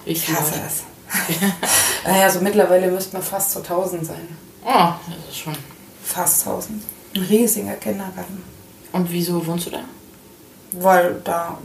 Ich, 0.06 0.30
ich 0.30 0.36
hasse 0.36 0.56
es. 0.66 0.84
naja, 2.06 2.30
so 2.30 2.40
mittlerweile 2.40 2.90
müssten 2.90 3.18
wir 3.18 3.22
fast 3.22 3.52
zu 3.52 3.60
1000 3.60 4.06
sein. 4.06 4.38
Oh, 4.64 4.94
das 5.08 5.30
ist 5.30 5.40
schon. 5.40 5.56
Fast 6.04 6.48
1000. 6.48 6.82
Ein 7.16 7.22
riesiger 7.24 7.74
Kindergarten. 7.74 8.42
Und 8.94 9.12
wieso 9.12 9.46
wohnst 9.46 9.66
du 9.66 9.72
da? 9.72 9.82
Weil 10.72 11.20
da 11.26 11.58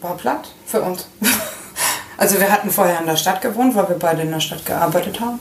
war 0.00 0.16
Platt 0.16 0.54
für 0.64 0.80
uns. 0.80 1.06
also 2.16 2.40
wir 2.40 2.50
hatten 2.50 2.70
vorher 2.70 3.00
in 3.00 3.06
der 3.06 3.16
Stadt 3.16 3.42
gewohnt, 3.42 3.74
weil 3.74 3.88
wir 3.90 3.98
beide 3.98 4.22
in 4.22 4.30
der 4.30 4.40
Stadt 4.40 4.64
gearbeitet 4.64 5.20
haben. 5.20 5.38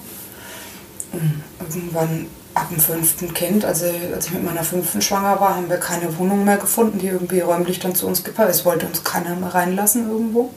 Und 1.14 1.76
irgendwann 1.76 2.28
ab 2.58 2.70
dem 2.70 2.80
fünften 2.80 3.34
Kind, 3.34 3.66
also 3.66 3.86
als 4.14 4.28
ich 4.28 4.34
mit 4.34 4.44
meiner 4.44 4.64
fünften 4.64 5.02
schwanger 5.02 5.40
war, 5.40 5.56
haben 5.56 5.70
wir 5.70 5.78
keine 5.78 6.18
Wohnung 6.18 6.44
mehr 6.44 6.58
gefunden, 6.58 7.00
die 7.00 7.08
irgendwie 7.08 7.40
räumlich 7.40 7.80
dann 7.80 7.96
zu 7.96 8.08
uns 8.08 8.24
gepasst. 8.24 8.50
Es 8.50 8.66
wollte 8.66 8.88
uns 8.88 9.04
keiner 9.04 9.36
mehr 9.36 9.54
reinlassen 9.54 10.10
irgendwo. 10.10 10.50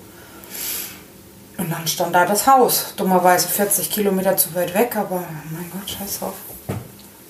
Und 1.59 1.71
dann 1.71 1.87
stand 1.87 2.15
da 2.15 2.25
das 2.25 2.47
Haus. 2.47 2.95
Dummerweise 2.97 3.49
40 3.49 3.91
Kilometer 3.91 4.37
zu 4.37 4.55
weit 4.55 4.75
weg, 4.75 4.97
aber 4.97 5.25
mein 5.51 5.71
Gott, 5.71 5.91
scheiß 5.91 6.21
drauf. 6.21 6.35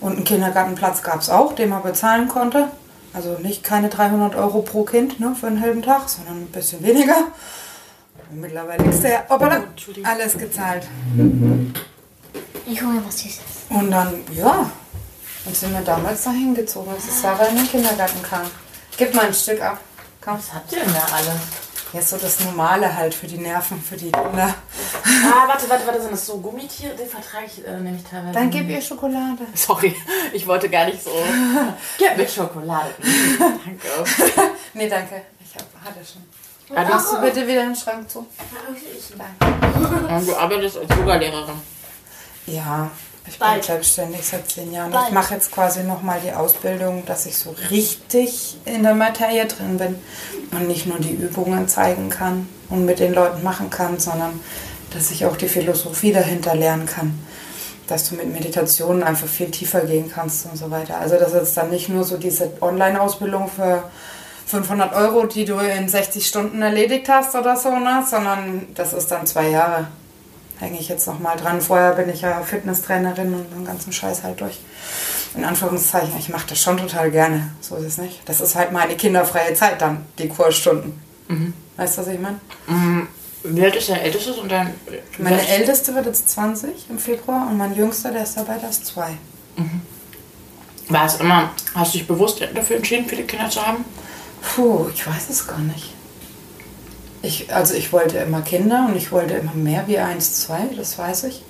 Und 0.00 0.16
einen 0.16 0.24
Kindergartenplatz 0.24 1.02
gab 1.02 1.20
es 1.20 1.28
auch, 1.28 1.52
den 1.52 1.68
man 1.68 1.82
bezahlen 1.82 2.28
konnte. 2.28 2.68
Also 3.12 3.38
nicht 3.42 3.64
keine 3.64 3.88
300 3.88 4.36
Euro 4.36 4.62
pro 4.62 4.84
Kind 4.84 5.18
ne, 5.18 5.34
für 5.38 5.48
einen 5.48 5.60
halben 5.60 5.82
Tag, 5.82 6.08
sondern 6.08 6.42
ein 6.42 6.46
bisschen 6.46 6.82
weniger. 6.82 7.26
Und 8.30 8.40
mittlerweile 8.40 8.84
ist 8.84 9.02
der 9.02 9.28
hoppala, 9.28 9.64
alles 10.04 10.38
gezahlt. 10.38 10.86
Ich 12.66 12.80
hole 12.80 12.92
mir 12.92 13.04
was 13.04 13.18
Süßes. 13.18 13.59
Und 13.70 13.90
dann, 13.90 14.24
ja, 14.34 14.70
Und 15.44 15.56
sind 15.56 15.72
wir 15.72 15.80
damals 15.80 16.24
da 16.24 16.30
hingezogen, 16.32 16.92
als 16.92 17.22
Sarah 17.22 17.46
in 17.46 17.56
den 17.56 17.68
Kindergarten 17.68 18.20
kam. 18.22 18.42
Gib 18.96 19.14
mal 19.14 19.26
ein 19.26 19.34
Stück 19.34 19.62
ab. 19.62 19.80
Komm. 20.20 20.36
Was 20.36 20.52
habt 20.52 20.72
ihr 20.72 20.80
denn 20.80 20.92
da 20.92 21.00
alles? 21.14 21.40
Jetzt 21.92 22.10
so 22.10 22.18
das 22.18 22.40
Normale 22.40 22.94
halt 22.94 23.14
für 23.14 23.26
die 23.26 23.38
Nerven, 23.38 23.82
für 23.82 23.96
die 23.96 24.12
Kinder. 24.12 24.54
Ah, 25.04 25.48
warte, 25.48 25.68
warte, 25.68 25.86
warte, 25.86 26.00
sind 26.02 26.12
das 26.12 26.26
so 26.26 26.38
Gummitiere? 26.38 26.94
Den 26.94 27.08
vertrage 27.08 27.46
ich 27.46 27.66
äh, 27.66 27.80
nämlich 27.80 28.04
teilweise. 28.04 28.32
Dann 28.32 28.50
gib 28.50 28.68
ihr 28.68 28.80
Schokolade. 28.80 29.46
Sorry, 29.54 29.96
ich 30.32 30.46
wollte 30.46 30.68
gar 30.68 30.84
nicht 30.84 31.02
so. 31.02 31.10
gib 31.98 32.16
mir 32.16 32.28
Schokolade. 32.28 32.90
danke. 33.38 33.88
nee, 34.74 34.88
danke. 34.88 35.22
Ich 35.44 35.54
hab, 35.54 35.66
hatte 35.84 36.00
schon. 36.04 36.22
Machst 36.74 37.12
du 37.12 37.20
bitte 37.20 37.46
wieder 37.46 37.62
den 37.62 37.74
Schrank 37.74 38.08
zu? 38.08 38.26
Danke. 39.40 40.26
Du 40.26 40.36
arbeitest 40.36 40.76
als 40.78 40.88
Yoga-Lehrerin. 40.96 41.60
Ja, 42.46 42.90
ich 43.30 43.38
bin 43.38 43.46
Bald. 43.46 43.64
selbstständig 43.64 44.26
seit 44.26 44.50
zehn 44.50 44.72
Jahren. 44.72 44.90
Bald. 44.90 45.08
Ich 45.08 45.14
mache 45.14 45.34
jetzt 45.34 45.52
quasi 45.52 45.84
nochmal 45.84 46.20
die 46.24 46.32
Ausbildung, 46.32 47.04
dass 47.06 47.26
ich 47.26 47.38
so 47.38 47.54
richtig 47.70 48.56
in 48.64 48.82
der 48.82 48.94
Materie 48.94 49.46
drin 49.46 49.78
bin 49.78 49.96
und 50.50 50.66
nicht 50.66 50.86
nur 50.86 50.98
die 50.98 51.12
Übungen 51.12 51.68
zeigen 51.68 52.10
kann 52.10 52.48
und 52.68 52.84
mit 52.84 52.98
den 52.98 53.14
Leuten 53.14 53.42
machen 53.44 53.70
kann, 53.70 53.98
sondern 54.00 54.40
dass 54.92 55.12
ich 55.12 55.24
auch 55.26 55.36
die 55.36 55.48
Philosophie 55.48 56.12
dahinter 56.12 56.56
lernen 56.56 56.86
kann. 56.86 57.18
Dass 57.86 58.08
du 58.08 58.16
mit 58.16 58.32
Meditationen 58.32 59.04
einfach 59.04 59.28
viel 59.28 59.50
tiefer 59.50 59.82
gehen 59.82 60.10
kannst 60.12 60.46
und 60.46 60.56
so 60.56 60.70
weiter. 60.70 60.98
Also 60.98 61.16
das 61.16 61.32
ist 61.32 61.56
dann 61.56 61.70
nicht 61.70 61.88
nur 61.88 62.02
so 62.02 62.16
diese 62.16 62.50
Online-Ausbildung 62.60 63.48
für 63.48 63.84
500 64.46 64.92
Euro, 64.94 65.26
die 65.26 65.44
du 65.44 65.58
in 65.58 65.88
60 65.88 66.26
Stunden 66.26 66.60
erledigt 66.62 67.08
hast 67.08 67.36
oder 67.36 67.56
so, 67.56 67.70
ne? 67.70 68.04
sondern 68.08 68.66
das 68.74 68.92
ist 68.92 69.08
dann 69.12 69.24
zwei 69.24 69.50
Jahre 69.50 69.86
hänge 70.60 70.78
ich 70.78 70.88
jetzt 70.88 71.06
noch 71.06 71.18
mal 71.18 71.36
dran. 71.36 71.60
Vorher 71.60 71.92
bin 71.92 72.08
ich 72.08 72.22
ja 72.22 72.42
Fitnesstrainerin 72.42 73.34
und 73.34 73.52
den 73.52 73.64
ganzen 73.64 73.92
Scheiß 73.92 74.22
halt 74.22 74.40
durch. 74.40 74.60
In 75.34 75.44
Anführungszeichen, 75.44 76.18
ich 76.18 76.28
mache 76.28 76.48
das 76.48 76.60
schon 76.60 76.76
total 76.76 77.10
gerne. 77.10 77.52
So 77.60 77.76
ist 77.76 77.86
es 77.86 77.98
nicht. 77.98 78.20
Das 78.26 78.40
ist 78.40 78.56
halt 78.56 78.72
meine 78.72 78.96
kinderfreie 78.96 79.54
Zeit 79.54 79.80
dann, 79.80 80.04
die 80.18 80.28
Kursstunden. 80.28 81.00
Mhm. 81.28 81.54
Weißt 81.76 81.96
du, 81.96 82.02
was 82.02 82.08
ich 82.08 82.20
meine? 82.20 82.40
Mhm. 82.66 83.08
Wie 83.42 83.64
alt 83.64 83.76
ist 83.76 83.88
dein 83.88 84.00
Ältestes 84.00 84.36
und 84.36 84.50
dein... 84.50 84.74
Meine 85.18 85.46
Älteste 85.48 85.94
wird 85.94 86.06
jetzt 86.06 86.28
20 86.28 86.90
im 86.90 86.98
Februar 86.98 87.46
und 87.48 87.56
mein 87.56 87.74
Jüngster, 87.74 88.10
der 88.10 88.24
ist 88.24 88.36
dabei, 88.36 88.58
der 88.58 88.68
ist 88.68 88.84
2. 88.86 89.10
Mhm. 89.56 89.80
War 90.88 91.06
es 91.06 91.20
immer, 91.20 91.50
hast 91.74 91.94
du 91.94 91.98
dich 91.98 92.06
bewusst 92.06 92.42
dafür 92.54 92.76
entschieden, 92.76 93.08
viele 93.08 93.22
Kinder 93.22 93.48
zu 93.48 93.64
haben? 93.64 93.84
Puh, 94.42 94.88
ich 94.92 95.06
weiß 95.06 95.30
es 95.30 95.46
gar 95.46 95.60
nicht. 95.60 95.94
Ich, 97.22 97.54
also 97.54 97.74
ich 97.74 97.92
wollte 97.92 98.18
immer 98.18 98.40
Kinder 98.40 98.86
und 98.88 98.96
ich 98.96 99.12
wollte 99.12 99.34
immer 99.34 99.54
mehr 99.54 99.86
wie 99.86 99.98
eins, 99.98 100.40
zwei, 100.40 100.68
das 100.76 100.98
weiß 100.98 101.24
ich. 101.24 101.42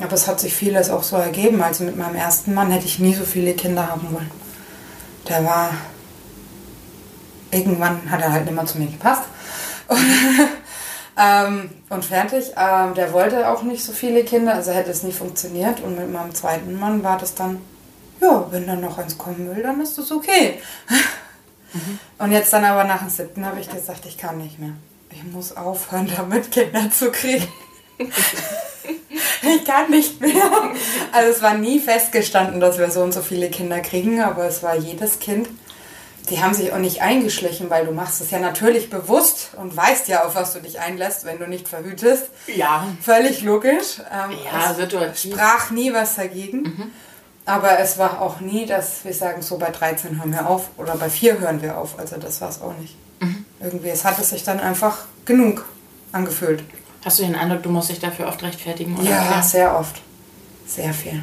Aber 0.00 0.12
es 0.12 0.28
hat 0.28 0.40
sich 0.40 0.54
vieles 0.54 0.90
auch 0.90 1.02
so 1.02 1.16
ergeben. 1.16 1.62
Also 1.62 1.84
mit 1.84 1.96
meinem 1.96 2.14
ersten 2.14 2.54
Mann 2.54 2.70
hätte 2.70 2.86
ich 2.86 2.98
nie 2.98 3.14
so 3.14 3.24
viele 3.24 3.54
Kinder 3.54 3.88
haben 3.88 4.12
wollen. 4.12 4.30
Der 5.28 5.44
war. 5.44 5.70
Irgendwann 7.50 8.10
hat 8.10 8.20
er 8.20 8.32
halt 8.32 8.44
nicht 8.44 8.54
mehr 8.54 8.66
zu 8.66 8.78
mir 8.78 8.86
gepasst. 8.86 9.22
Und, 9.88 9.98
ähm, 11.16 11.70
und 11.88 12.04
fertig. 12.04 12.52
Ähm, 12.56 12.94
der 12.94 13.12
wollte 13.14 13.48
auch 13.48 13.62
nicht 13.62 13.82
so 13.82 13.92
viele 13.92 14.22
Kinder, 14.22 14.54
also 14.54 14.70
hätte 14.70 14.90
es 14.90 15.02
nie 15.02 15.12
funktioniert. 15.12 15.80
Und 15.80 15.98
mit 15.98 16.12
meinem 16.12 16.34
zweiten 16.34 16.78
Mann 16.78 17.02
war 17.02 17.16
das 17.16 17.34
dann, 17.34 17.58
ja, 18.20 18.46
wenn 18.50 18.66
dann 18.66 18.82
noch 18.82 18.98
eins 18.98 19.16
kommen 19.16 19.48
will, 19.48 19.62
dann 19.62 19.80
ist 19.80 19.96
das 19.96 20.12
okay. 20.12 20.60
Mhm. 21.72 21.98
Und 22.18 22.32
jetzt 22.32 22.52
dann 22.52 22.64
aber 22.64 22.84
nach 22.84 23.00
dem 23.00 23.10
siebten 23.10 23.46
habe 23.46 23.60
ich 23.60 23.70
gesagt, 23.70 24.04
ich 24.06 24.18
kann 24.18 24.38
nicht 24.38 24.58
mehr. 24.58 24.72
Ich 25.10 25.24
muss 25.24 25.56
aufhören, 25.56 26.10
damit 26.16 26.50
Kinder 26.50 26.90
zu 26.90 27.10
kriegen. 27.10 27.48
ich 27.98 29.64
kann 29.64 29.90
nicht 29.90 30.20
mehr. 30.20 30.50
Also 31.12 31.30
es 31.30 31.42
war 31.42 31.54
nie 31.54 31.78
festgestanden, 31.78 32.60
dass 32.60 32.78
wir 32.78 32.90
so 32.90 33.02
und 33.02 33.12
so 33.12 33.22
viele 33.22 33.50
Kinder 33.50 33.80
kriegen, 33.80 34.20
aber 34.20 34.44
es 34.46 34.62
war 34.62 34.76
jedes 34.76 35.20
Kind. 35.20 35.48
Die 36.30 36.42
haben 36.42 36.52
sich 36.52 36.72
auch 36.72 36.78
nicht 36.78 37.00
eingeschlichen, 37.00 37.70
weil 37.70 37.86
du 37.86 37.92
machst 37.92 38.20
es 38.20 38.30
ja 38.30 38.38
natürlich 38.38 38.90
bewusst 38.90 39.52
und 39.56 39.74
weißt 39.74 40.08
ja, 40.08 40.24
auf 40.24 40.34
was 40.34 40.52
du 40.52 40.60
dich 40.60 40.78
einlässt, 40.78 41.24
wenn 41.24 41.38
du 41.38 41.46
nicht 41.46 41.68
verhütest. 41.68 42.24
Ja. 42.54 42.86
Völlig 43.00 43.42
logisch. 43.42 44.00
Ähm, 44.12 44.36
ja, 44.44 44.74
situativ. 44.74 45.32
Sprach 45.34 45.70
nie 45.70 45.92
was 45.92 46.16
dagegen. 46.16 46.62
Mhm. 46.62 46.92
Aber 47.48 47.78
es 47.78 47.96
war 47.96 48.20
auch 48.20 48.40
nie, 48.40 48.66
dass 48.66 49.06
wir 49.06 49.14
sagen, 49.14 49.40
so 49.40 49.56
bei 49.56 49.70
13 49.70 50.18
hören 50.18 50.32
wir 50.32 50.46
auf 50.46 50.68
oder 50.76 50.96
bei 50.96 51.08
4 51.08 51.38
hören 51.40 51.62
wir 51.62 51.78
auf. 51.78 51.98
Also 51.98 52.18
das 52.18 52.42
war 52.42 52.50
es 52.50 52.60
auch 52.60 52.74
nicht. 52.78 52.94
Mhm. 53.20 53.46
Irgendwie, 53.58 53.88
es 53.88 54.04
hat 54.04 54.18
es 54.18 54.28
sich 54.28 54.44
dann 54.44 54.60
einfach 54.60 54.98
genug 55.24 55.64
angefühlt. 56.12 56.62
Hast 57.02 57.18
du 57.18 57.22
den 57.22 57.34
Eindruck, 57.34 57.62
du 57.62 57.70
musst 57.70 57.88
dich 57.88 58.00
dafür 58.00 58.28
oft 58.28 58.42
rechtfertigen? 58.42 58.98
Oder? 58.98 59.08
Ja, 59.08 59.42
sehr 59.42 59.78
oft. 59.78 60.02
Sehr 60.66 60.92
viel. 60.92 61.22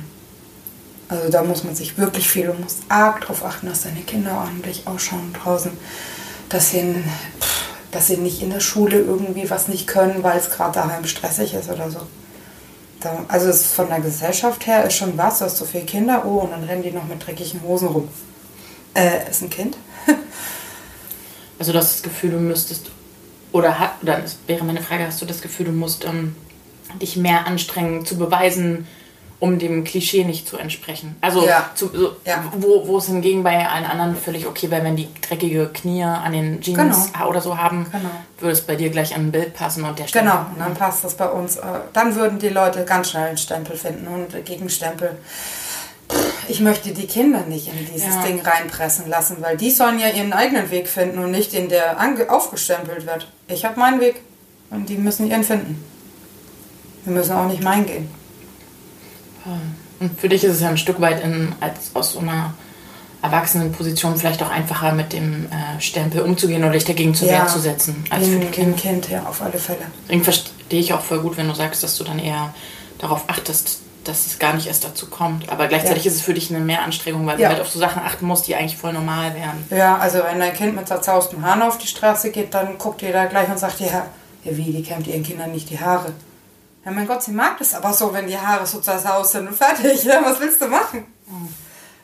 Also 1.09 1.29
da 1.29 1.43
muss 1.43 1.63
man 1.63 1.75
sich 1.75 1.99
wirklich 1.99 2.27
viel 2.27 2.49
und 2.49 2.59
muss 2.59 2.77
arg 2.89 3.21
darauf 3.21 3.45
achten, 3.45 3.67
dass 3.67 3.83
deine 3.83 4.01
Kinder 4.01 4.35
ordentlich 4.35 4.87
ausschauen 4.87 5.31
draußen. 5.43 5.77
Dass 6.49 6.71
sie, 6.71 7.03
dass 7.91 8.07
sie 8.07 8.17
nicht 8.17 8.41
in 8.41 8.49
der 8.49 8.61
Schule 8.61 8.97
irgendwie 8.97 9.47
was 9.51 9.67
nicht 9.67 9.85
können, 9.85 10.23
weil 10.23 10.39
es 10.39 10.49
gerade 10.49 10.73
daheim 10.73 11.05
stressig 11.05 11.53
ist 11.53 11.69
oder 11.69 11.91
so. 11.91 11.99
Also 13.27 13.49
es 13.49 13.71
von 13.71 13.87
der 13.87 13.99
Gesellschaft 13.99 14.65
her 14.67 14.85
ist 14.85 14.95
schon 14.95 15.17
was, 15.17 15.39
du 15.39 15.45
hast 15.45 15.57
so 15.57 15.65
viele 15.65 15.85
Kinder, 15.85 16.23
oh, 16.25 16.39
und 16.39 16.51
dann 16.51 16.63
rennen 16.63 16.83
die 16.83 16.91
noch 16.91 17.05
mit 17.05 17.25
dreckigen 17.25 17.61
Hosen 17.63 17.89
rum. 17.89 18.07
Äh, 18.93 19.29
ist 19.29 19.41
ein 19.41 19.49
Kind? 19.49 19.77
also 21.59 21.71
du 21.71 21.77
hast 21.77 21.95
das 21.95 22.03
Gefühl, 22.03 22.31
du 22.31 22.37
müsstest, 22.37 22.91
oder, 23.51 23.75
oder 24.01 24.19
das 24.19 24.37
wäre 24.47 24.63
meine 24.63 24.81
Frage, 24.81 25.05
hast 25.05 25.21
du 25.21 25.25
das 25.25 25.41
Gefühl, 25.41 25.67
du 25.67 25.71
musst 25.71 26.05
ähm, 26.05 26.35
dich 27.01 27.17
mehr 27.17 27.45
anstrengen, 27.45 28.05
zu 28.05 28.17
beweisen, 28.17 28.87
um 29.45 29.59
dem 29.59 29.83
Klischee 29.83 30.23
nicht 30.23 30.47
zu 30.47 30.57
entsprechen. 30.57 31.15
Also 31.21 31.45
ja. 31.45 31.69
Zu, 31.75 31.89
so, 31.93 32.15
ja. 32.25 32.43
wo, 32.57 32.87
wo 32.87 32.97
es 32.97 33.05
hingegen 33.05 33.43
bei 33.43 33.67
allen 33.67 33.85
anderen 33.85 34.15
völlig 34.15 34.47
okay 34.47 34.71
wäre, 34.71 34.83
wenn 34.83 34.95
die 34.95 35.07
dreckige 35.21 35.69
Knie 35.71 36.03
an 36.03 36.33
den 36.33 36.61
Jeans 36.61 37.11
genau. 37.13 37.29
oder 37.29 37.41
so 37.41 37.57
haben, 37.57 37.85
genau. 37.91 38.09
würde 38.39 38.53
es 38.53 38.61
bei 38.61 38.75
dir 38.75 38.89
gleich 38.89 39.13
an 39.13 39.27
ein 39.27 39.31
Bild 39.31 39.53
passen 39.53 39.83
und 39.83 39.99
der 39.99 40.07
Stempel. 40.07 40.31
Genau, 40.31 40.45
und 40.51 40.59
dann 40.59 40.73
passt 40.73 41.03
das 41.03 41.13
bei 41.13 41.27
uns. 41.27 41.57
Äh, 41.57 41.61
dann 41.93 42.15
würden 42.15 42.39
die 42.39 42.49
Leute 42.49 42.85
ganz 42.85 43.11
schnell 43.11 43.27
einen 43.27 43.37
Stempel 43.37 43.77
finden 43.77 44.07
und 44.07 44.45
gegen 44.45 44.67
Stempel. 44.69 45.11
Ich 46.47 46.59
möchte 46.59 46.91
die 46.91 47.05
Kinder 47.05 47.41
nicht 47.41 47.67
in 47.67 47.85
dieses 47.93 48.15
ja. 48.15 48.23
Ding 48.23 48.39
reinpressen 48.41 49.07
lassen, 49.07 49.37
weil 49.41 49.57
die 49.57 49.69
sollen 49.69 49.99
ja 49.99 50.09
ihren 50.09 50.33
eigenen 50.33 50.71
Weg 50.71 50.87
finden 50.87 51.19
und 51.19 51.31
nicht 51.31 51.53
den, 51.53 51.69
der 51.69 51.97
aufgestempelt 52.29 53.05
wird. 53.05 53.27
Ich 53.47 53.63
habe 53.63 53.79
meinen 53.79 53.99
Weg 53.99 54.21
und 54.71 54.89
die 54.89 54.97
müssen 54.97 55.29
ihren 55.29 55.43
finden. 55.43 55.83
Wir 57.03 57.13
müssen 57.13 57.35
auch 57.35 57.47
nicht 57.47 57.63
meinen 57.63 57.85
gehen. 57.85 58.09
Und 59.99 60.19
für 60.19 60.29
dich 60.29 60.43
ist 60.43 60.53
es 60.53 60.61
ja 60.61 60.69
ein 60.69 60.77
Stück 60.77 60.99
weit 60.99 61.23
in, 61.23 61.53
als 61.59 61.91
aus 61.93 62.13
so 62.13 62.19
einer 62.19 62.53
Erwachsenenposition 63.21 64.17
vielleicht 64.17 64.43
auch 64.43 64.49
einfacher 64.49 64.93
mit 64.93 65.13
dem 65.13 65.45
äh, 65.45 65.81
Stempel 65.81 66.21
umzugehen 66.21 66.63
oder 66.63 66.73
dich 66.73 66.85
dagegen 66.85 67.15
zur 67.15 67.27
ja, 67.27 67.39
Wehr 67.39 67.47
zu 67.47 67.59
setzen. 67.59 68.03
Als 68.09 68.27
für 68.27 68.39
die 68.39 68.47
Kind. 68.47 68.77
Kind, 68.77 69.09
ja, 69.09 69.23
auf 69.23 69.41
alle 69.41 69.57
Fälle. 69.57 69.79
Deswegen 70.03 70.23
verstehe 70.23 70.79
ich 70.79 70.93
auch 70.93 71.01
voll 71.01 71.19
gut, 71.19 71.37
wenn 71.37 71.47
du 71.47 71.55
sagst, 71.55 71.83
dass 71.83 71.97
du 71.97 72.03
dann 72.03 72.19
eher 72.19 72.53
darauf 72.99 73.23
achtest, 73.27 73.79
dass 74.03 74.27
es 74.27 74.37
gar 74.37 74.53
nicht 74.53 74.67
erst 74.67 74.83
dazu 74.83 75.07
kommt. 75.07 75.49
Aber 75.49 75.67
gleichzeitig 75.67 76.05
ja. 76.05 76.11
ist 76.11 76.17
es 76.17 76.23
für 76.23 76.33
dich 76.35 76.53
eine 76.53 76.63
Mehranstrengung, 76.63 77.25
weil 77.25 77.39
ja. 77.39 77.49
du 77.49 77.55
halt 77.55 77.61
auf 77.61 77.69
so 77.69 77.79
Sachen 77.79 78.03
achten 78.03 78.25
musst, 78.25 78.47
die 78.47 78.55
eigentlich 78.55 78.77
voll 78.77 78.93
normal 78.93 79.33
wären. 79.33 79.65
Ja, 79.71 79.97
also 79.97 80.19
wenn 80.19 80.39
dein 80.39 80.53
Kind 80.53 80.75
mit 80.75 80.87
zerzaustem 80.87 81.43
Haaren 81.43 81.63
auf 81.63 81.77
die 81.79 81.87
Straße 81.87 82.31
geht, 82.31 82.53
dann 82.53 82.77
guckt 82.77 83.01
jeder 83.01 83.25
gleich 83.25 83.49
und 83.49 83.57
sagt, 83.57 83.79
ja, 83.79 84.05
ja 84.43 84.57
wie, 84.57 84.71
die 84.71 84.83
kämmt 84.83 85.07
ihren 85.07 85.23
Kindern 85.23 85.51
nicht 85.51 85.69
die 85.69 85.79
Haare. 85.79 86.13
Ja, 86.85 86.91
mein 86.91 87.07
Gott, 87.07 87.23
sie 87.23 87.31
mag 87.31 87.57
das 87.57 87.73
aber 87.73 87.91
so, 87.93 88.13
wenn 88.13 88.27
die 88.27 88.37
Haare 88.37 88.65
so 88.65 88.79
zersaust 88.79 89.31
sind 89.31 89.47
und 89.47 89.57
fertig. 89.57 90.03
Ja, 90.03 90.23
was 90.23 90.39
willst 90.39 90.61
du 90.61 90.67
machen? 90.67 91.05
Mhm. 91.25 91.49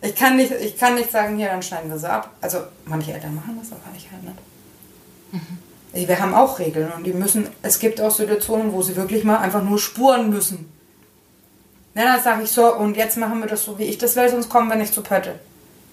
Ich 0.01 0.15
kann, 0.15 0.35
nicht, 0.35 0.51
ich 0.51 0.75
kann 0.75 0.95
nicht 0.95 1.11
sagen, 1.11 1.37
hier, 1.37 1.49
dann 1.49 1.61
schneiden 1.61 1.91
wir 1.91 1.99
sie 1.99 2.09
ab. 2.09 2.31
Also, 2.41 2.57
manche 2.85 3.13
Eltern 3.13 3.35
machen 3.35 3.59
das, 3.59 3.71
aber 3.71 3.81
ich 3.95 4.11
halt 4.11 4.23
nicht. 4.23 4.37
Mhm. 5.31 6.07
Wir 6.07 6.19
haben 6.19 6.33
auch 6.33 6.57
Regeln 6.57 6.91
und 6.91 7.03
die 7.03 7.13
müssen, 7.13 7.47
es 7.61 7.77
gibt 7.77 8.01
auch 8.01 8.09
Situationen, 8.09 8.73
wo 8.73 8.81
sie 8.81 8.95
wirklich 8.95 9.23
mal 9.23 9.37
einfach 9.37 9.61
nur 9.61 9.77
spuren 9.77 10.31
müssen. 10.31 10.71
Ja, 11.93 12.15
dann 12.15 12.23
sage 12.23 12.43
ich 12.43 12.51
so, 12.51 12.73
und 12.75 12.97
jetzt 12.97 13.17
machen 13.17 13.39
wir 13.39 13.47
das 13.47 13.65
so, 13.65 13.77
wie 13.77 13.83
ich 13.83 13.99
das 13.99 14.15
will, 14.15 14.29
sonst 14.29 14.49
kommen 14.49 14.69
wir 14.69 14.77
nicht 14.77 14.93
zu 14.93 15.03
Pötte. 15.03 15.39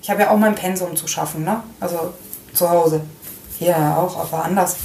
Ich 0.01 0.09
habe 0.09 0.23
ja 0.23 0.31
auch 0.31 0.39
mein 0.39 0.55
Pensum 0.55 0.97
zu 0.97 1.09
schaffen, 1.09 1.45
ne? 1.45 1.63
Also 1.81 2.15
zu 2.55 2.71
Hause. 2.71 3.03
Hier 3.59 3.77
auch, 3.77 4.17
aber 4.17 4.45
anders. 4.45 4.77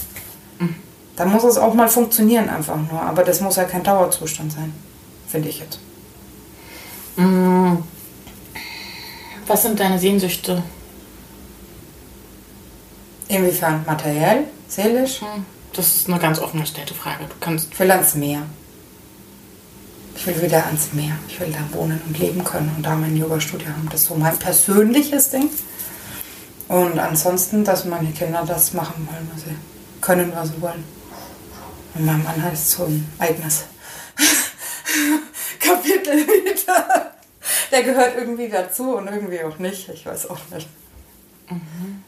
Da 1.16 1.26
muss 1.26 1.44
es 1.44 1.58
auch 1.58 1.74
mal 1.74 1.88
funktionieren 1.88 2.50
einfach 2.50 2.78
nur. 2.78 3.02
Aber 3.02 3.24
das 3.24 3.42
muss 3.42 3.56
ja 3.56 3.66
kein 3.66 3.84
Dauerzustand 3.84 4.52
sein, 4.52 4.74
finde 5.28 5.50
ich 5.50 5.60
jetzt. 5.60 5.80
Mm. 7.16 7.78
Was 9.46 9.62
sind 9.62 9.80
deine 9.80 10.00
Sehnsüchte? 10.00 10.64
Inwiefern? 13.28 13.84
Materiell? 13.86 14.46
Seelisch? 14.68 15.22
Hm. 15.22 15.46
Das 15.74 15.96
ist 15.96 16.08
eine 16.08 16.20
ganz 16.20 16.40
offen 16.40 16.62
gestellte 16.62 16.94
Frage. 16.94 17.26
Du 17.26 17.36
kannst 17.40 17.70
ich 17.72 17.80
will 17.80 17.92
ans 17.92 18.16
Meer. 18.16 18.44
Ich 20.16 20.28
will 20.28 20.42
wieder 20.42 20.66
ans 20.68 20.94
Meer. 20.94 21.18
Ich 21.28 21.40
will 21.40 21.52
da 21.52 21.78
wohnen 21.78 22.00
und 22.08 22.18
leben 22.20 22.44
können 22.44 22.72
und 22.76 22.84
da 22.84 22.96
mein 22.96 23.18
Yoga-Studio 23.18 23.68
haben. 23.68 23.90
Das 23.92 24.02
ist 24.02 24.08
so 24.08 24.16
mein 24.16 24.38
persönliches 24.38 25.30
Ding. 25.30 25.50
Und 26.68 26.98
ansonsten, 27.00 27.64
dass 27.64 27.86
meine 27.86 28.12
Kinder 28.12 28.44
das 28.48 28.74
machen 28.74 29.08
wollen, 29.12 29.30
was 29.34 29.44
sie 29.44 29.56
können, 30.02 30.32
was 30.36 30.50
sie 30.50 30.62
wollen. 30.62 30.84
Und 31.96 32.06
mein 32.06 32.24
Mann 32.24 32.42
heißt 32.42 32.72
so 32.72 32.86
ein 32.86 33.08
eigenes 33.20 33.66
Kapitel 35.60 36.28
wieder. 36.28 37.12
der 37.72 37.84
gehört 37.84 38.18
irgendwie 38.18 38.50
dazu 38.50 38.96
und 38.96 39.08
irgendwie 39.08 39.44
auch 39.44 39.58
nicht. 39.60 39.90
Ich 39.90 40.06
weiß 40.06 40.30
auch 40.30 40.40
nicht. 40.54 40.68
Mhm. 41.50 42.04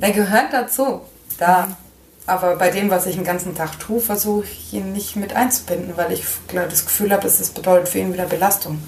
Der 0.00 0.12
gehört 0.12 0.52
dazu. 0.52 1.02
Da. 1.38 1.66
Mhm. 1.66 1.76
Aber 2.24 2.56
bei 2.56 2.70
dem, 2.70 2.88
was 2.88 3.06
ich 3.06 3.16
den 3.16 3.24
ganzen 3.24 3.54
Tag 3.56 3.80
tue, 3.80 4.00
versuche 4.00 4.44
ich 4.44 4.72
ihn 4.72 4.92
nicht 4.92 5.16
mit 5.16 5.34
einzubinden, 5.34 5.96
weil 5.96 6.12
ich 6.12 6.24
das 6.52 6.84
Gefühl 6.86 7.12
habe, 7.12 7.26
es 7.26 7.50
bedeutet 7.50 7.88
für 7.88 7.98
ihn 7.98 8.12
wieder 8.12 8.26
Belastung. 8.26 8.80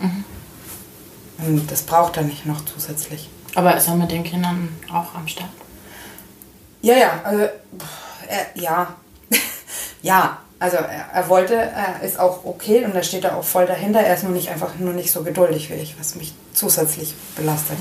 Mhm. 0.00 0.24
Und 1.38 1.70
das 1.70 1.82
braucht 1.82 2.16
er 2.18 2.24
nicht 2.24 2.44
noch 2.46 2.64
zusätzlich. 2.64 3.30
Aber 3.54 3.76
ist 3.76 3.88
er 3.88 3.94
mit 3.94 4.10
den 4.10 4.24
Kindern 4.24 4.68
auch 4.92 5.14
am 5.14 5.26
Start? 5.26 5.50
Ja, 6.82 6.96
ja, 6.96 7.20
also, 7.24 7.44
er, 8.28 8.46
ja. 8.54 8.94
Ja, 10.04 10.38
also 10.58 10.76
er, 10.76 11.08
er, 11.12 11.28
wollte, 11.30 11.54
er 11.54 12.02
ist 12.02 12.20
auch 12.20 12.44
okay 12.44 12.84
und 12.84 12.94
da 12.94 13.02
steht 13.02 13.24
er 13.24 13.36
auch 13.36 13.44
voll 13.44 13.66
dahinter. 13.66 14.00
Er 14.00 14.14
ist 14.14 14.22
nur 14.22 14.32
nicht 14.32 14.50
einfach 14.50 14.76
nur 14.78 14.92
nicht 14.92 15.10
so 15.10 15.22
geduldig 15.22 15.70
wie 15.70 15.74
ich, 15.74 15.98
was 15.98 16.14
mich 16.14 16.34
zusätzlich 16.52 17.14
belastet. 17.36 17.78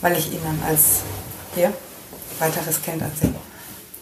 Weil 0.00 0.16
ich 0.16 0.32
ihn 0.32 0.40
dann 0.44 0.60
als 0.68 1.00
hier 1.54 1.72
weiteres 2.38 2.80
Kind 2.82 3.02
ansehe. 3.02 3.34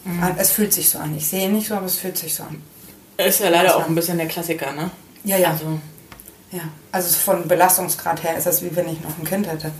Mhm. 0.03 0.35
Es 0.37 0.51
fühlt 0.51 0.71
sich 0.71 0.89
so 0.89 0.99
an. 0.99 1.17
Ich 1.17 1.27
sehe 1.27 1.45
ihn 1.45 1.53
nicht 1.53 1.67
so, 1.67 1.73
aber 1.73 1.87
es 1.87 1.95
fühlt 1.95 2.17
sich 2.17 2.35
so 2.35 2.43
an. 2.43 2.61
Ist 3.17 3.39
ja 3.39 3.49
leider 3.49 3.75
auch 3.75 3.87
ein 3.87 3.95
bisschen 3.95 4.17
der 4.17 4.27
Klassiker, 4.27 4.71
ne? 4.73 4.91
Ja, 5.23 5.37
ja. 5.37 5.49
Also, 5.51 5.79
ja. 6.51 6.61
also 6.91 7.15
von 7.15 7.47
Belastungsgrad 7.47 8.23
her 8.23 8.37
ist 8.37 8.45
das 8.45 8.63
wie 8.63 8.75
wenn 8.75 8.87
ich 8.87 9.01
noch 9.01 9.17
ein 9.17 9.25
Kind 9.25 9.47
hätte. 9.47 9.71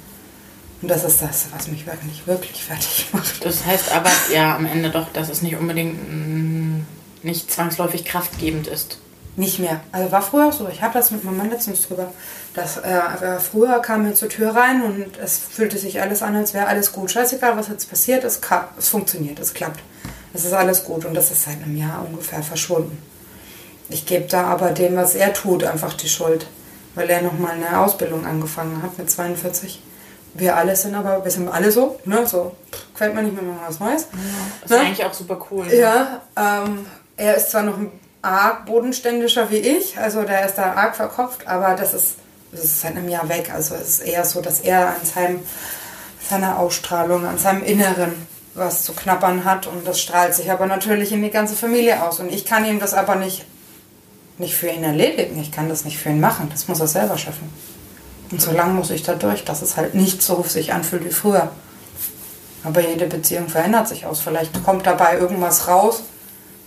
Und 0.82 0.90
das 0.90 1.04
ist 1.04 1.22
das, 1.22 1.46
was 1.56 1.68
mich 1.68 1.86
wirklich, 1.86 2.26
wirklich 2.26 2.64
fertig 2.64 3.08
macht. 3.14 3.46
Das 3.46 3.64
heißt 3.66 3.92
aber 3.92 4.10
ja 4.34 4.56
am 4.56 4.66
Ende 4.66 4.90
doch, 4.90 5.14
dass 5.14 5.30
es 5.30 5.44
nicht 5.44 5.56
unbedingt 5.56 5.96
mm, 6.10 6.86
nicht 7.24 7.52
zwangsläufig 7.52 8.06
kraftgebend 8.06 8.68
ist. 8.68 8.98
Nicht 9.38 9.60
mehr. 9.60 9.80
Also 9.92 10.12
war 10.12 10.22
früher 10.22 10.52
so. 10.52 10.68
Ich 10.70 10.82
habe 10.82 10.94
das 10.94 11.12
mit 11.12 11.24
meinem 11.24 11.38
Mann 11.38 11.50
letztens 11.50 11.88
drüber. 11.88 12.12
Dass, 12.54 12.78
äh, 12.78 13.40
früher 13.40 13.80
kam 13.80 14.06
er 14.06 14.14
zur 14.14 14.28
Tür 14.28 14.54
rein 14.54 14.82
und 14.82 15.18
es 15.18 15.38
fühlte 15.38 15.78
sich 15.78 16.02
alles 16.02 16.22
an, 16.22 16.36
als 16.36 16.54
wäre 16.54 16.68
alles 16.68 16.92
gut. 16.92 17.12
Scheißegal, 17.12 17.56
was 17.56 17.70
jetzt 17.70 17.90
passiert, 17.90 18.26
es, 18.26 18.42
es 18.78 18.90
funktioniert, 18.90 19.40
es 19.40 19.54
klappt. 19.54 19.82
Es 20.34 20.44
ist 20.44 20.54
alles 20.54 20.84
gut 20.84 21.06
und 21.06 21.14
das 21.14 21.32
ist 21.32 21.44
seit 21.44 21.62
einem 21.64 21.78
Jahr 21.78 22.06
ungefähr 22.06 22.44
verschwunden. 22.44 23.02
Ich 23.90 24.06
gebe 24.06 24.26
da 24.26 24.46
aber 24.46 24.72
dem, 24.72 24.96
was 24.96 25.16
er 25.16 25.34
tut, 25.34 25.64
einfach 25.64 25.94
die 25.94 26.10
Schuld. 26.10 26.48
Weil 26.96 27.10
er 27.10 27.22
nochmal 27.22 27.54
eine 27.54 27.80
Ausbildung 27.80 28.26
angefangen 28.26 28.82
hat 28.84 28.98
mit 28.98 29.10
42 29.10 29.82
wir 30.34 30.56
alle 30.56 30.76
sind 30.76 30.96
aber, 30.96 31.24
wir 31.24 31.32
sind 31.32 31.50
alle 31.50 31.72
so, 31.72 32.00
ne, 32.06 32.26
so, 32.26 32.56
gefällt 32.94 33.14
mir 33.14 33.24
nicht 33.24 33.36
mehr 33.36 33.44
mal 33.44 33.60
was 33.68 33.80
Neues. 33.80 34.08
Ja, 34.12 34.18
das 34.62 34.70
ne? 34.70 34.78
ist 34.78 34.84
eigentlich 34.84 35.06
auch 35.06 35.14
super 35.14 35.46
cool. 35.52 35.66
Ne? 35.66 35.76
Ja, 35.76 36.22
ähm, 36.38 36.86
er 37.22 37.36
ist 37.36 37.52
zwar 37.52 37.62
noch 37.62 37.78
ein 37.78 37.92
arg 38.24 38.66
bodenständischer 38.66 39.52
wie 39.52 39.58
ich, 39.58 39.98
also 39.98 40.24
der 40.24 40.46
ist 40.46 40.56
da 40.56 40.74
arg 40.74 40.96
verkopft, 40.96 41.48
aber 41.48 41.76
das 41.76 41.94
ist, 41.94 42.16
das 42.52 42.64
ist 42.64 42.82
seit 42.82 42.96
einem 42.96 43.10
Jahr 43.10 43.30
weg. 43.30 43.52
Also 43.54 43.76
es 43.76 43.90
ist 43.90 44.00
eher 44.00 44.26
so, 44.26 44.42
dass 44.42 44.60
er 44.60 44.88
an 44.88 45.06
seinem, 45.06 45.40
seiner 46.28 46.58
Ausstrahlung, 46.58 47.26
an 47.26 47.38
seinem 47.38 47.64
Inneren 47.64 48.14
was 48.54 48.84
zu 48.84 48.94
knappern 48.94 49.46
hat 49.46 49.68
und 49.68 49.88
das 49.88 50.02
strahlt 50.02 50.34
sich 50.34 50.52
aber 50.52 50.66
natürlich 50.66 51.12
in 51.14 51.22
die 51.22 51.30
ganze 51.30 51.56
Familie 51.56 52.04
aus. 52.04 52.20
Und 52.20 52.34
ich 52.34 52.44
kann 52.44 52.66
ihm 52.66 52.80
das 52.80 52.94
aber 52.94 53.16
nicht, 53.16 53.46
nicht 54.40 54.56
für 54.56 54.68
ihn 54.68 54.84
erledigen, 54.84 55.40
ich 55.40 55.52
kann 55.52 55.70
das 55.70 55.86
nicht 55.86 56.00
für 56.00 56.10
ihn 56.10 56.20
machen, 56.20 56.50
das 56.52 56.68
muss 56.68 56.80
er 56.80 56.88
selber 56.88 57.18
schaffen. 57.18 57.54
Und 58.32 58.42
so 58.42 58.52
lange 58.52 58.74
muss 58.74 58.90
ich 58.90 59.04
da 59.04 59.14
durch, 59.14 59.46
dass 59.46 59.62
es 59.62 59.78
halt 59.78 59.94
nicht 59.94 60.22
so 60.24 60.44
sich 60.44 60.74
anfühlt 60.74 61.06
wie 61.06 61.12
früher. 61.12 61.52
Aber 62.64 62.82
jede 62.82 63.06
Beziehung 63.06 63.48
verändert 63.48 63.88
sich 63.88 64.06
aus. 64.06 64.22
Vielleicht 64.22 64.64
kommt 64.64 64.86
dabei 64.86 65.18
irgendwas 65.18 65.68
raus, 65.68 66.04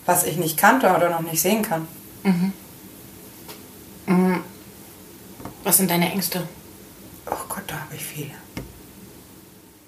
was 0.06 0.24
ich 0.24 0.36
nicht 0.36 0.56
kannte 0.56 0.94
oder 0.94 1.10
noch 1.10 1.20
nicht 1.20 1.40
sehen 1.40 1.62
kann. 1.62 1.86
Mhm. 2.22 2.52
Mhm. 4.06 4.44
Was 5.62 5.78
sind 5.78 5.90
deine 5.90 6.10
Ängste? 6.10 6.46
Oh 7.26 7.44
Gott, 7.48 7.64
da 7.66 7.74
habe 7.74 7.94
ich 7.94 8.04
viele. 8.04 8.32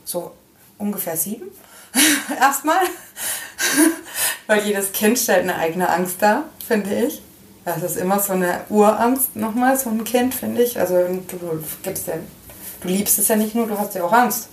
So 0.05 0.33
ungefähr 0.79 1.17
sieben. 1.17 1.49
Erstmal. 2.41 2.81
Weil 4.47 4.65
jedes 4.65 4.93
Kind 4.93 5.19
stellt 5.19 5.43
eine 5.43 5.57
eigene 5.57 5.89
Angst 5.89 6.23
dar, 6.23 6.45
finde 6.67 6.95
ich. 7.07 7.21
Das 7.65 7.83
ist 7.83 7.97
immer 7.97 8.21
so 8.21 8.33
eine 8.33 8.61
Urangst 8.69 9.35
nochmal, 9.35 9.77
so 9.77 9.91
ein 9.91 10.05
Kind, 10.05 10.35
finde 10.35 10.63
ich. 10.63 10.79
Also 10.79 10.95
du, 11.29 11.37
du, 11.37 11.63
gibst 11.83 12.07
ja, 12.07 12.15
du 12.81 12.89
liebst 12.89 13.19
es 13.19 13.29
ja 13.29 13.35
nicht 13.35 13.57
nur, 13.57 13.67
du 13.67 13.77
hast 13.77 13.95
ja 13.95 14.05
auch 14.05 14.13
Angst. 14.13 14.49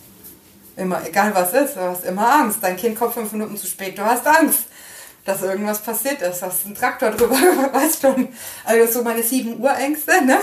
Immer, 0.76 1.06
egal 1.08 1.36
was 1.36 1.54
ist, 1.54 1.76
du 1.76 1.82
hast 1.82 2.04
immer 2.06 2.28
Angst. 2.28 2.58
Dein 2.62 2.76
Kind 2.76 2.98
kommt 2.98 3.14
fünf 3.14 3.32
Minuten 3.32 3.56
zu 3.56 3.68
spät, 3.68 3.98
du 3.98 4.04
hast 4.04 4.26
Angst, 4.26 4.66
dass 5.26 5.42
irgendwas 5.42 5.80
passiert 5.80 6.22
ist. 6.22 6.42
Hast 6.42 6.66
einen 6.66 6.76
Traktor 6.76 7.12
drüber, 7.12 7.36
weißt 7.74 8.04
du. 8.04 8.28
Also 8.64 9.00
so 9.00 9.04
meine 9.04 9.24
sieben 9.24 9.60
Urängste, 9.60 10.24
ne? 10.26 10.38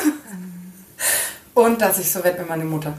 Und 1.54 1.80
dass 1.80 1.98
ich 1.98 2.10
so 2.10 2.22
werde 2.24 2.42
wie 2.42 2.48
meine 2.48 2.64
Mutter. 2.64 2.94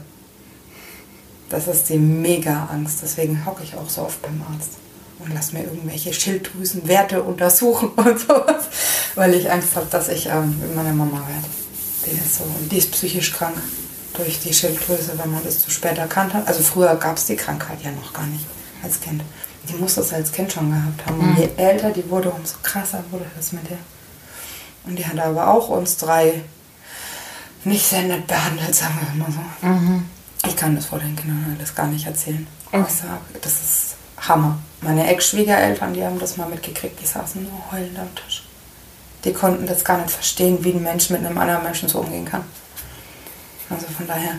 Das 1.48 1.66
ist 1.68 1.88
die 1.88 1.98
Mega-Angst. 1.98 3.00
Deswegen 3.02 3.44
hocke 3.44 3.62
ich 3.62 3.74
auch 3.74 3.88
so 3.88 4.02
oft 4.02 4.22
beim 4.22 4.42
Arzt 4.52 4.72
und 5.18 5.34
lass 5.34 5.52
mir 5.52 5.64
irgendwelche 5.64 6.12
Schilddrüsenwerte 6.12 7.22
untersuchen 7.22 7.88
und 7.96 8.18
sowas, 8.18 8.64
weil 9.14 9.34
ich 9.34 9.50
Angst 9.50 9.76
habe, 9.76 9.86
dass 9.90 10.08
ich 10.08 10.26
ähm, 10.26 10.60
meine 10.74 10.92
Mama 10.92 11.22
werde. 11.28 11.48
Die 12.06 12.18
ist, 12.18 12.38
so, 12.38 12.44
die 12.70 12.78
ist 12.78 12.90
psychisch 12.90 13.32
krank 13.32 13.56
durch 14.14 14.40
die 14.40 14.52
Schilddrüse, 14.52 15.12
wenn 15.16 15.30
man 15.30 15.44
das 15.44 15.60
zu 15.60 15.70
spät 15.70 15.98
erkannt 15.98 16.34
hat. 16.34 16.48
Also 16.48 16.62
früher 16.62 16.96
gab 16.96 17.16
es 17.16 17.26
die 17.26 17.36
Krankheit 17.36 17.78
ja 17.82 17.92
noch 17.92 18.12
gar 18.12 18.26
nicht 18.26 18.44
als 18.82 19.00
Kind. 19.00 19.22
Die 19.68 19.74
muss 19.74 19.94
das 19.94 20.12
als 20.12 20.32
Kind 20.32 20.52
schon 20.52 20.70
gehabt 20.70 21.06
haben. 21.06 21.20
Und 21.20 21.30
mhm. 21.30 21.36
je 21.36 21.48
älter 21.56 21.90
die 21.90 22.08
wurde, 22.10 22.30
umso 22.30 22.56
krasser 22.62 23.04
wurde 23.10 23.26
das 23.36 23.52
mit 23.52 23.68
der. 23.70 23.78
Und 24.84 24.98
die 24.98 25.06
hat 25.06 25.18
aber 25.18 25.48
auch 25.48 25.68
uns 25.68 25.96
drei 25.96 26.42
nicht 27.64 27.86
sehr 27.86 28.02
nett 28.02 28.26
behandelt, 28.26 28.74
sagen 28.74 28.98
wir 29.00 29.24
mal 29.24 29.32
so. 29.32 29.66
Mhm. 29.66 30.08
Ich 30.44 30.56
kann 30.56 30.74
das 30.74 30.86
vor 30.86 30.98
den 30.98 31.14
Kindern 31.14 31.56
alles 31.56 31.74
gar 31.74 31.86
nicht 31.86 32.06
erzählen. 32.06 32.46
Mhm. 32.72 32.84
Ich 32.88 32.94
sage, 32.94 33.20
das 33.40 33.52
ist 33.52 33.94
Hammer. 34.18 34.58
Meine 34.80 35.06
Ex-Schwiegereltern, 35.06 35.94
die 35.94 36.04
haben 36.04 36.18
das 36.18 36.36
mal 36.36 36.48
mitgekriegt, 36.48 37.00
die 37.00 37.06
saßen 37.06 37.44
nur 37.44 37.70
heulend 37.70 37.98
am 37.98 38.12
Tisch. 38.14 38.44
Die 39.24 39.32
konnten 39.32 39.66
das 39.66 39.84
gar 39.84 39.98
nicht 39.98 40.10
verstehen, 40.10 40.64
wie 40.64 40.72
ein 40.72 40.82
Mensch 40.82 41.10
mit 41.10 41.24
einem 41.24 41.38
anderen 41.38 41.62
Menschen 41.62 41.88
so 41.88 42.00
umgehen 42.00 42.24
kann. 42.24 42.42
Also 43.70 43.86
von 43.86 44.06
daher. 44.06 44.32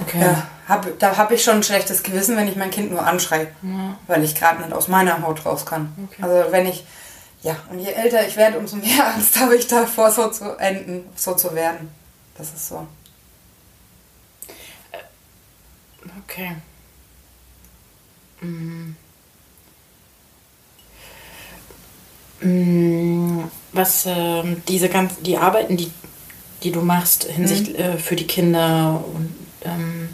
Okay. 0.00 0.20
Ja, 0.20 0.48
hab, 0.68 0.98
da 0.98 1.16
habe 1.16 1.34
ich 1.34 1.42
schon 1.42 1.56
ein 1.56 1.62
schlechtes 1.62 2.02
Gewissen, 2.02 2.36
wenn 2.36 2.46
ich 2.46 2.56
mein 2.56 2.70
Kind 2.70 2.90
nur 2.90 3.06
anschreie, 3.06 3.48
ja. 3.62 3.98
weil 4.06 4.22
ich 4.22 4.34
gerade 4.34 4.60
nicht 4.60 4.72
aus 4.72 4.88
meiner 4.88 5.22
Haut 5.22 5.44
raus 5.46 5.64
kann. 5.64 5.92
Okay. 6.10 6.22
Also 6.22 6.52
wenn 6.52 6.66
ich, 6.66 6.84
ja, 7.42 7.56
und 7.70 7.78
je 7.78 7.90
älter 7.90 8.26
ich 8.26 8.36
werde, 8.36 8.58
umso 8.58 8.76
mehr 8.76 9.06
Angst 9.14 9.40
habe 9.40 9.56
ich 9.56 9.66
davor, 9.66 10.10
so 10.10 10.28
zu 10.28 10.56
enden, 10.58 11.04
so 11.16 11.34
zu 11.34 11.54
werden. 11.54 11.90
Das 12.36 12.52
ist 12.52 12.68
so. 12.68 12.86
Okay. 16.24 16.56
Mhm. 18.40 18.96
Mm, 22.40 23.44
was 23.72 24.06
äh, 24.06 24.42
diese 24.68 24.88
ganzen, 24.88 25.22
die 25.24 25.38
Arbeiten, 25.38 25.76
die, 25.76 25.90
die 26.62 26.70
du 26.70 26.82
machst 26.82 27.24
hinsichtlich 27.24 27.76
mhm. 27.76 27.82
äh, 27.82 27.98
für 27.98 28.14
die 28.14 28.26
Kinder 28.26 29.02
und 29.14 29.34
ähm, 29.64 30.10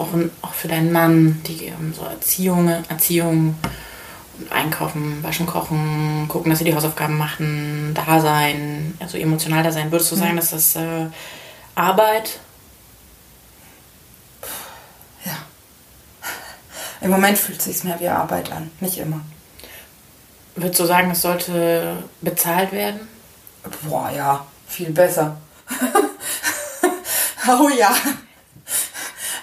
auch, 0.00 0.08
auch 0.42 0.54
für 0.54 0.68
deinen 0.68 0.92
Mann, 0.92 1.42
die 1.46 1.66
ähm, 1.66 1.92
so 1.94 2.04
Erziehung, 2.04 2.68
Erziehung 2.88 3.54
und 4.38 4.52
Einkaufen, 4.52 5.22
Waschen, 5.22 5.46
Kochen, 5.46 6.26
gucken, 6.28 6.50
dass 6.50 6.58
sie 6.58 6.64
die 6.64 6.74
Hausaufgaben 6.74 7.16
machen, 7.16 7.92
da 7.94 8.20
sein, 8.20 8.94
also 8.98 9.18
emotional 9.18 9.62
da 9.62 9.70
sein. 9.70 9.92
Würdest 9.92 10.10
du 10.12 10.16
sagen, 10.16 10.32
mhm. 10.32 10.36
dass 10.36 10.50
das 10.50 10.76
äh, 10.76 11.06
Arbeit? 11.74 12.40
Ja. 15.24 15.36
Im 17.02 17.10
Moment 17.10 17.38
fühlt 17.38 17.58
es 17.58 17.66
sich 17.66 17.84
mehr 17.84 18.00
wie 18.00 18.08
Arbeit 18.08 18.50
an, 18.50 18.70
nicht 18.80 18.98
immer. 18.98 19.20
Würdest 20.56 20.80
du 20.80 20.86
sagen, 20.86 21.10
es 21.10 21.22
sollte 21.22 22.02
bezahlt 22.20 22.72
werden? 22.72 23.08
Boah, 23.82 24.10
ja, 24.10 24.46
viel 24.66 24.90
besser. 24.90 25.36
oh 27.48 27.68
ja, 27.68 27.94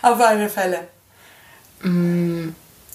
auf 0.01 0.19
alle 0.19 0.49
Fälle. 0.49 0.88
Mm, 1.81 2.49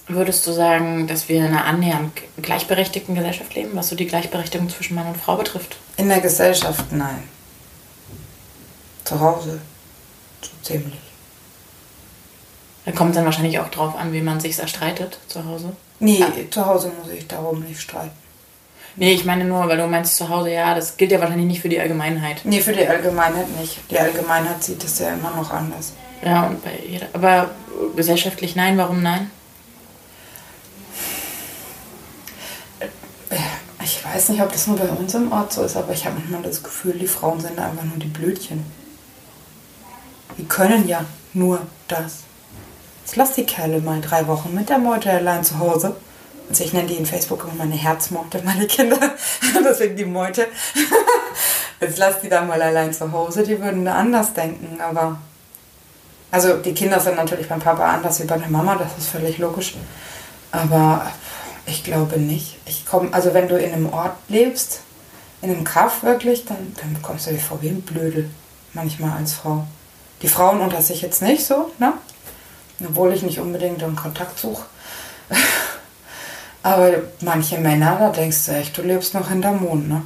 würdest 0.09 0.47
du 0.47 0.53
sagen, 0.53 1.07
dass 1.07 1.29
wir 1.29 1.37
in 1.37 1.47
einer 1.47 1.65
annähernd 1.65 2.13
gleichberechtigten 2.41 3.15
Gesellschaft 3.15 3.55
leben, 3.55 3.71
was 3.75 3.89
so 3.89 3.97
die 3.97 4.07
Gleichberechtigung 4.07 4.69
zwischen 4.69 4.95
Mann 4.95 5.07
und 5.07 5.17
Frau 5.17 5.37
betrifft? 5.37 5.77
In 5.97 6.09
der 6.09 6.21
Gesellschaft 6.21 6.87
nein. 6.91 7.23
Zu 9.05 9.21
Hause 9.21 9.61
so 10.41 10.51
ziemlich. 10.63 10.99
Da 12.85 12.93
kommt 12.93 13.15
dann 13.15 13.25
wahrscheinlich 13.25 13.59
auch 13.61 13.69
drauf 13.69 13.95
an, 13.97 14.13
wie 14.13 14.23
man 14.23 14.41
sich 14.41 14.59
erstreitet 14.59 15.19
zu 15.29 15.45
Hause. 15.45 15.77
Nee, 16.01 16.23
ah. 16.23 16.51
zu 16.51 16.67
Hause 16.67 16.91
muss 16.99 17.13
ich 17.13 17.29
darum 17.29 17.61
nicht 17.61 17.81
streiten. 17.81 18.22
Nee, 18.97 19.13
ich 19.13 19.25
meine 19.25 19.45
nur, 19.45 19.67
weil 19.69 19.79
du 19.79 19.87
meinst 19.87 20.17
zu 20.17 20.29
Hause, 20.29 20.51
ja, 20.51 20.75
das 20.75 20.97
gilt 20.97 21.13
ja 21.13 21.21
wahrscheinlich 21.21 21.47
nicht 21.47 21.63
für 21.63 21.69
die 21.69 21.81
Allgemeinheit. 21.81 22.43
Nee, 22.45 22.61
für 22.61 22.73
die 22.73 22.87
Allgemeinheit 22.87 23.49
nicht. 23.59 23.79
Die 23.91 23.99
Allgemeinheit 23.99 24.63
sieht 24.63 24.85
es 24.85 24.99
ja 24.99 25.11
immer 25.15 25.31
noch 25.35 25.51
anders. 25.51 25.95
Ja, 26.25 26.47
und 26.47 26.63
bei 26.63 26.79
jeder. 26.87 27.07
Aber 27.15 27.51
gesellschaftlich 27.97 28.55
nein, 28.55 28.77
warum 28.77 29.03
nein? 29.03 29.31
Äh, 32.81 33.37
ich 33.83 34.05
weiß 34.05 34.29
nicht, 34.29 34.43
ob 34.43 34.53
das 34.53 34.67
nur 34.67 34.77
bei 34.77 34.89
uns 34.89 35.15
im 35.15 35.33
Ort 35.33 35.53
so 35.53 35.63
ist, 35.63 35.77
aber 35.77 35.93
ich 35.93 36.05
habe 36.05 36.17
manchmal 36.19 36.43
das 36.43 36.63
Gefühl, 36.63 36.95
die 36.99 37.07
Frauen 37.07 37.41
sind 37.41 37.59
einfach 37.59 37.85
nur 37.85 37.97
die 37.97 38.07
Blödchen. 38.07 38.65
Die 40.39 40.45
können 40.45 40.87
ja 40.87 41.05
nur 41.33 41.61
das. 41.89 42.21
Jetzt 43.05 43.17
lass 43.17 43.33
die 43.33 43.45
Kerle 43.45 43.81
mal 43.81 44.01
drei 44.01 44.27
Wochen 44.27 44.55
mit 44.55 44.69
der 44.69 44.79
Meute 44.79 45.11
allein 45.11 45.45
zu 45.45 45.59
Hause. 45.59 45.97
Also 46.53 46.65
ich 46.65 46.75
nenne 46.75 46.87
die 46.87 46.97
in 46.97 47.07
Facebook 47.07 47.45
immer 47.45 47.55
meine 47.55 47.77
Herzmeute, 47.77 48.43
meine 48.45 48.67
Kinder. 48.67 48.99
Deswegen 49.65 49.97
die 49.97 50.05
Meute. 50.05 50.49
Jetzt 51.81 51.97
lass 51.97 52.21
die 52.21 52.29
da 52.29 52.43
mal 52.43 52.61
allein 52.61 52.93
zu 52.93 53.11
Hause. 53.11 53.43
Die 53.43 53.59
würden 53.59 53.87
da 53.87 53.95
anders 53.95 54.35
denken, 54.35 54.79
aber... 54.79 55.17
Also 56.31 56.59
die 56.59 56.75
Kinder 56.75 57.01
sind 57.01 57.17
natürlich 57.17 57.49
beim 57.49 57.61
Papa 57.61 57.87
anders 57.87 58.21
wie 58.21 58.27
bei 58.27 58.37
der 58.37 58.51
Mama, 58.51 58.75
das 58.75 58.99
ist 58.99 59.09
völlig 59.09 59.39
logisch. 59.39 59.77
Aber 60.51 61.11
ich 61.65 61.85
glaube 61.85 62.21
nicht. 62.21 62.59
Ich 62.67 62.85
komme, 62.85 63.09
also 63.15 63.33
wenn 63.33 63.49
du 63.49 63.57
in 63.57 63.73
einem 63.73 63.91
Ort 63.91 64.17
lebst, 64.29 64.81
in 65.41 65.51
einem 65.51 65.65
Kaff 65.65 66.03
wirklich, 66.03 66.45
dann, 66.45 66.77
dann 66.77 67.01
kommst 67.01 67.29
du 67.29 67.31
dir 67.31 67.39
vor 67.39 67.63
wie 67.63 67.69
ein 67.69 67.81
Blödel. 67.81 68.29
Manchmal 68.75 69.17
als 69.17 69.33
Frau. 69.33 69.67
Die 70.21 70.29
Frauen 70.29 70.61
unter 70.61 70.83
sich 70.83 71.01
jetzt 71.01 71.23
nicht 71.23 71.47
so, 71.47 71.71
ne? 71.79 71.95
Obwohl 72.87 73.15
ich 73.15 73.23
nicht 73.23 73.41
unbedingt 73.41 73.83
einen 73.83 73.97
Kontakt 73.97 74.39
suche. 74.39 74.65
Aber 76.63 76.93
manche 77.21 77.59
Männer, 77.59 77.97
da 77.99 78.11
denkst 78.11 78.47
du 78.47 78.53
echt, 78.53 78.79
du 78.79 78.83
lebst 78.83 79.15
noch 79.15 79.29
hinterm 79.29 79.63
Mond, 79.63 79.89
ne? 79.89 80.03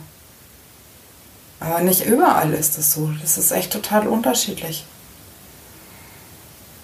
Aber 1.61 1.81
nicht 1.81 2.05
überall 2.05 2.53
ist 2.53 2.79
das 2.79 2.93
so. 2.93 3.11
Das 3.21 3.39
ist 3.39 3.51
echt 3.51 3.73
total 3.73 4.07
unterschiedlich. 4.07 4.85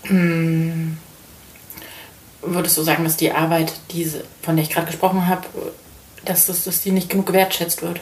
Hm. 0.04 0.98
Würdest 2.42 2.76
du 2.76 2.82
sagen, 2.82 3.04
dass 3.04 3.16
die 3.16 3.32
Arbeit, 3.32 3.72
diese, 3.92 4.24
von 4.42 4.56
der 4.56 4.64
ich 4.64 4.70
gerade 4.70 4.86
gesprochen 4.86 5.28
habe, 5.28 5.46
dass, 6.24 6.46
das, 6.46 6.64
dass 6.64 6.80
die 6.80 6.90
nicht 6.90 7.08
genug 7.08 7.26
gewertschätzt 7.26 7.82
wird? 7.82 8.00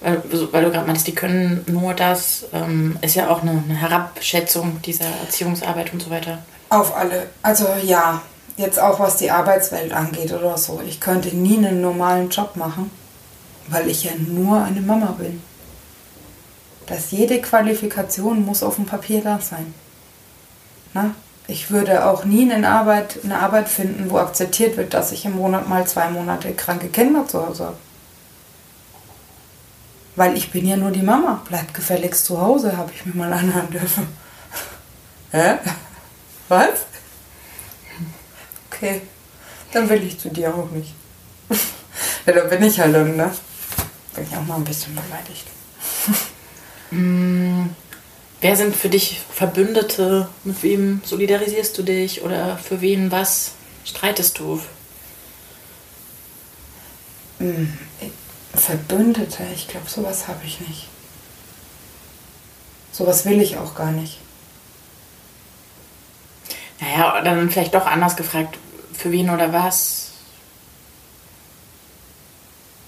Weil, 0.00 0.22
weil 0.52 0.64
du 0.64 0.70
gerade 0.70 0.86
meintest, 0.86 1.08
die 1.08 1.14
können 1.14 1.62
nur 1.66 1.92
das, 1.92 2.46
ähm, 2.54 2.98
ist 3.02 3.16
ja 3.16 3.28
auch 3.28 3.42
eine, 3.42 3.50
eine 3.50 3.76
Herabschätzung 3.76 4.80
dieser 4.82 5.04
Erziehungsarbeit 5.04 5.92
und 5.92 6.02
so 6.02 6.08
weiter. 6.08 6.38
Auf 6.70 6.96
alle. 6.96 7.28
Also 7.42 7.66
ja, 7.82 8.22
jetzt 8.56 8.78
auch 8.78 9.00
was 9.00 9.16
die 9.16 9.30
Arbeitswelt 9.30 9.92
angeht 9.92 10.32
oder 10.32 10.56
so. 10.58 10.80
Ich 10.86 11.00
könnte 11.00 11.34
nie 11.36 11.58
einen 11.58 11.80
normalen 11.80 12.30
Job 12.30 12.56
machen, 12.56 12.90
weil 13.68 13.88
ich 13.88 14.04
ja 14.04 14.12
nur 14.16 14.62
eine 14.62 14.80
Mama 14.80 15.14
bin. 15.18 15.42
Dass 16.86 17.10
jede 17.10 17.40
Qualifikation 17.40 18.44
muss 18.44 18.62
auf 18.62 18.76
dem 18.76 18.86
Papier 18.86 19.22
da 19.22 19.38
sein. 19.38 19.74
Na? 20.92 21.14
Ich 21.46 21.70
würde 21.70 22.06
auch 22.06 22.24
nie 22.24 22.50
eine 22.50 22.68
Arbeit, 22.68 23.20
eine 23.24 23.40
Arbeit 23.40 23.68
finden, 23.68 24.10
wo 24.10 24.18
akzeptiert 24.18 24.76
wird, 24.76 24.94
dass 24.94 25.10
ich 25.10 25.24
im 25.24 25.36
Monat 25.36 25.68
mal 25.68 25.84
zwei 25.86 26.08
Monate 26.08 26.52
kranke 26.52 26.88
Kinder 26.88 27.26
zu 27.26 27.44
Hause 27.44 27.64
habe. 27.66 27.76
Weil 30.14 30.36
ich 30.36 30.52
bin 30.52 30.66
ja 30.66 30.76
nur 30.76 30.90
die 30.90 31.02
Mama. 31.02 31.42
Bleib 31.48 31.74
gefälligst 31.74 32.24
zu 32.24 32.40
Hause, 32.40 32.76
habe 32.76 32.92
ich 32.94 33.04
mir 33.04 33.14
mal 33.14 33.32
anhören 33.32 33.70
dürfen. 33.70 34.06
Hä? 35.32 35.58
Was? 36.48 36.86
Okay, 38.80 39.02
dann 39.72 39.90
will 39.90 40.02
ich 40.06 40.18
zu 40.18 40.30
dir 40.30 40.54
auch 40.54 40.70
nicht. 40.70 40.94
ja, 42.26 42.32
da 42.32 42.44
bin 42.44 42.62
ich 42.62 42.80
halt 42.80 42.94
dann, 42.94 43.14
ne? 43.14 43.30
Bin 44.14 44.24
ich 44.24 44.34
auch 44.34 44.46
mal 44.46 44.56
ein 44.56 44.64
bisschen 44.64 44.94
beleidigt. 44.94 45.44
mm, 46.90 47.66
wer 48.40 48.56
sind 48.56 48.74
für 48.74 48.88
dich 48.88 49.20
Verbündete? 49.34 50.30
Mit 50.44 50.62
wem 50.62 51.02
solidarisierst 51.04 51.76
du 51.76 51.82
dich? 51.82 52.22
Oder 52.22 52.56
für 52.56 52.80
wen 52.80 53.10
was 53.10 53.52
streitest 53.84 54.38
du? 54.38 54.62
Mm, 57.38 57.66
Verbündete, 58.54 59.42
ich 59.54 59.68
glaube, 59.68 59.90
sowas 59.90 60.26
habe 60.26 60.40
ich 60.46 60.58
nicht. 60.60 60.88
Sowas 62.92 63.26
will 63.26 63.42
ich 63.42 63.58
auch 63.58 63.74
gar 63.74 63.92
nicht. 63.92 64.20
Naja, 66.80 67.20
dann 67.20 67.50
vielleicht 67.50 67.74
doch 67.74 67.86
anders 67.86 68.16
gefragt, 68.16 68.58
für 69.00 69.10
wen 69.10 69.30
oder 69.30 69.50
was 69.50 70.10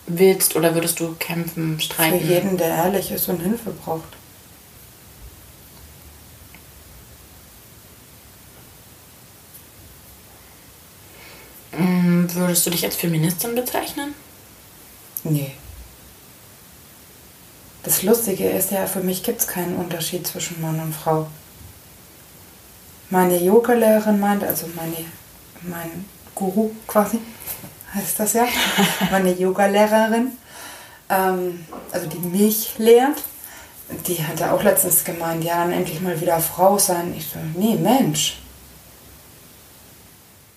willst 0.06 0.56
oder 0.56 0.74
würdest 0.74 1.00
du 1.00 1.14
kämpfen, 1.14 1.80
streiten? 1.80 2.20
Für 2.20 2.26
jeden, 2.26 2.58
der 2.58 2.68
ehrlich 2.68 3.10
ist 3.10 3.30
und 3.30 3.40
Hilfe 3.40 3.70
braucht. 3.70 4.04
Mm, 11.78 12.26
würdest 12.34 12.66
du 12.66 12.70
dich 12.70 12.84
als 12.84 12.96
Feministin 12.96 13.54
bezeichnen? 13.54 14.14
Nee. 15.24 15.52
Das 17.84 18.02
Lustige 18.02 18.50
ist 18.50 18.70
ja, 18.70 18.86
für 18.86 19.00
mich 19.00 19.22
gibt 19.22 19.40
es 19.40 19.46
keinen 19.46 19.76
Unterschied 19.76 20.26
zwischen 20.26 20.60
Mann 20.60 20.78
und 20.78 20.94
Frau. 20.94 21.26
Meine 23.08 23.42
Yoga-Lehrerin 23.42 24.20
meinte, 24.20 24.46
also 24.46 24.66
meine, 24.76 25.06
mein 25.64 26.04
Guru 26.34 26.70
quasi, 26.86 27.18
heißt 27.94 28.20
das 28.20 28.32
ja, 28.32 28.46
meine 29.10 29.32
Yoga-Lehrerin, 29.32 30.32
ähm, 31.08 31.66
also 31.92 32.06
die 32.08 32.18
mich 32.18 32.78
lehrt, 32.78 33.22
die 34.06 34.24
hatte 34.24 34.52
auch 34.52 34.62
letztens 34.62 35.04
gemeint, 35.04 35.44
ja, 35.44 35.56
dann 35.56 35.72
endlich 35.72 36.00
mal 36.00 36.20
wieder 36.20 36.40
Frau 36.40 36.78
sein. 36.78 37.14
Ich 37.16 37.26
so, 37.26 37.38
nee, 37.54 37.76
Mensch. 37.76 38.38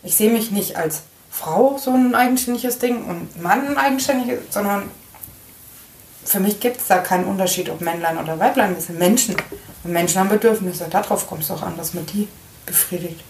Ich 0.04 0.16
sehe 0.16 0.32
mich 0.32 0.52
nicht 0.52 0.78
als 0.78 1.02
Frau 1.30 1.78
so 1.78 1.92
ein 1.92 2.16
eigenständiges 2.16 2.80
Ding 2.80 3.06
und 3.06 3.42
Mann 3.42 3.68
ein 3.68 3.78
eigenständiges, 3.78 4.40
sondern 4.52 4.90
für 6.24 6.40
mich 6.40 6.60
gibt 6.60 6.78
es 6.78 6.88
da 6.88 7.00
keinen 7.00 7.26
Unterschied, 7.26 7.70
ob 7.70 7.82
Männlein 7.82 8.18
oder 8.18 8.40
Weiblein. 8.40 8.76
Das 8.76 8.88
sind 8.88 9.00
Menschen. 9.00 9.36
Und 9.84 9.92
Menschen 9.92 10.20
haben 10.20 10.30
Bedürfnisse. 10.30 10.88
Darauf 10.90 11.28
kommt 11.28 11.44
es 11.44 11.52
auch 11.52 11.62
an, 11.62 11.78
dass 11.78 11.94
man 11.94 12.06
die 12.06 12.28
befriedigt. 12.66 13.24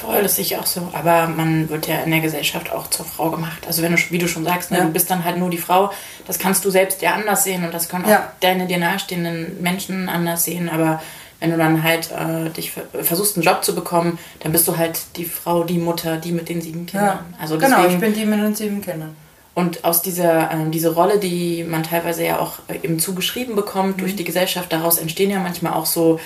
Voll, 0.00 0.22
das 0.22 0.36
sehe 0.36 0.44
ich 0.44 0.56
auch 0.56 0.66
so. 0.66 0.88
Aber 0.92 1.26
man 1.26 1.68
wird 1.68 1.86
ja 1.86 2.00
in 2.00 2.10
der 2.10 2.20
Gesellschaft 2.20 2.72
auch 2.72 2.88
zur 2.88 3.04
Frau 3.04 3.30
gemacht. 3.30 3.66
Also 3.66 3.82
wenn 3.82 3.94
du, 3.94 3.98
wie 4.10 4.18
du 4.18 4.28
schon 4.28 4.44
sagst, 4.44 4.70
ne, 4.70 4.78
ja. 4.78 4.84
du 4.84 4.90
bist 4.90 5.10
dann 5.10 5.24
halt 5.24 5.36
nur 5.36 5.50
die 5.50 5.58
Frau. 5.58 5.90
Das 6.26 6.38
kannst 6.38 6.64
du 6.64 6.70
selbst 6.70 7.02
ja 7.02 7.12
anders 7.12 7.44
sehen 7.44 7.64
und 7.64 7.74
das 7.74 7.88
können 7.88 8.06
auch 8.06 8.10
ja. 8.10 8.32
deine 8.40 8.66
dir 8.66 8.78
nahestehenden 8.78 9.60
Menschen 9.60 10.08
anders 10.08 10.44
sehen. 10.44 10.70
Aber 10.70 11.02
wenn 11.38 11.50
du 11.50 11.58
dann 11.58 11.82
halt 11.82 12.10
äh, 12.12 12.48
dich 12.50 12.72
versuchst, 13.02 13.36
einen 13.36 13.44
Job 13.44 13.62
zu 13.62 13.74
bekommen, 13.74 14.18
dann 14.40 14.52
bist 14.52 14.66
du 14.68 14.78
halt 14.78 15.00
die 15.16 15.26
Frau, 15.26 15.64
die 15.64 15.78
Mutter, 15.78 16.16
die 16.16 16.32
mit 16.32 16.48
den 16.48 16.62
sieben 16.62 16.86
Kindern. 16.86 17.06
Ja, 17.06 17.24
also 17.38 17.56
deswegen, 17.56 17.82
genau, 17.82 17.88
ich 17.88 17.98
bin 17.98 18.14
die 18.14 18.24
mit 18.24 18.40
den 18.40 18.54
sieben 18.54 18.80
Kindern. 18.80 19.14
Und 19.54 19.84
aus 19.84 20.00
dieser 20.00 20.50
äh, 20.50 20.70
diese 20.70 20.94
Rolle, 20.94 21.18
die 21.18 21.64
man 21.64 21.82
teilweise 21.82 22.24
ja 22.24 22.38
auch 22.38 22.60
eben 22.82 22.98
zugeschrieben 22.98 23.54
bekommt 23.54 23.96
mhm. 23.96 24.00
durch 24.00 24.16
die 24.16 24.24
Gesellschaft, 24.24 24.72
daraus 24.72 24.96
entstehen 24.96 25.30
ja 25.30 25.40
manchmal 25.40 25.74
auch 25.74 25.86
so, 25.86 26.20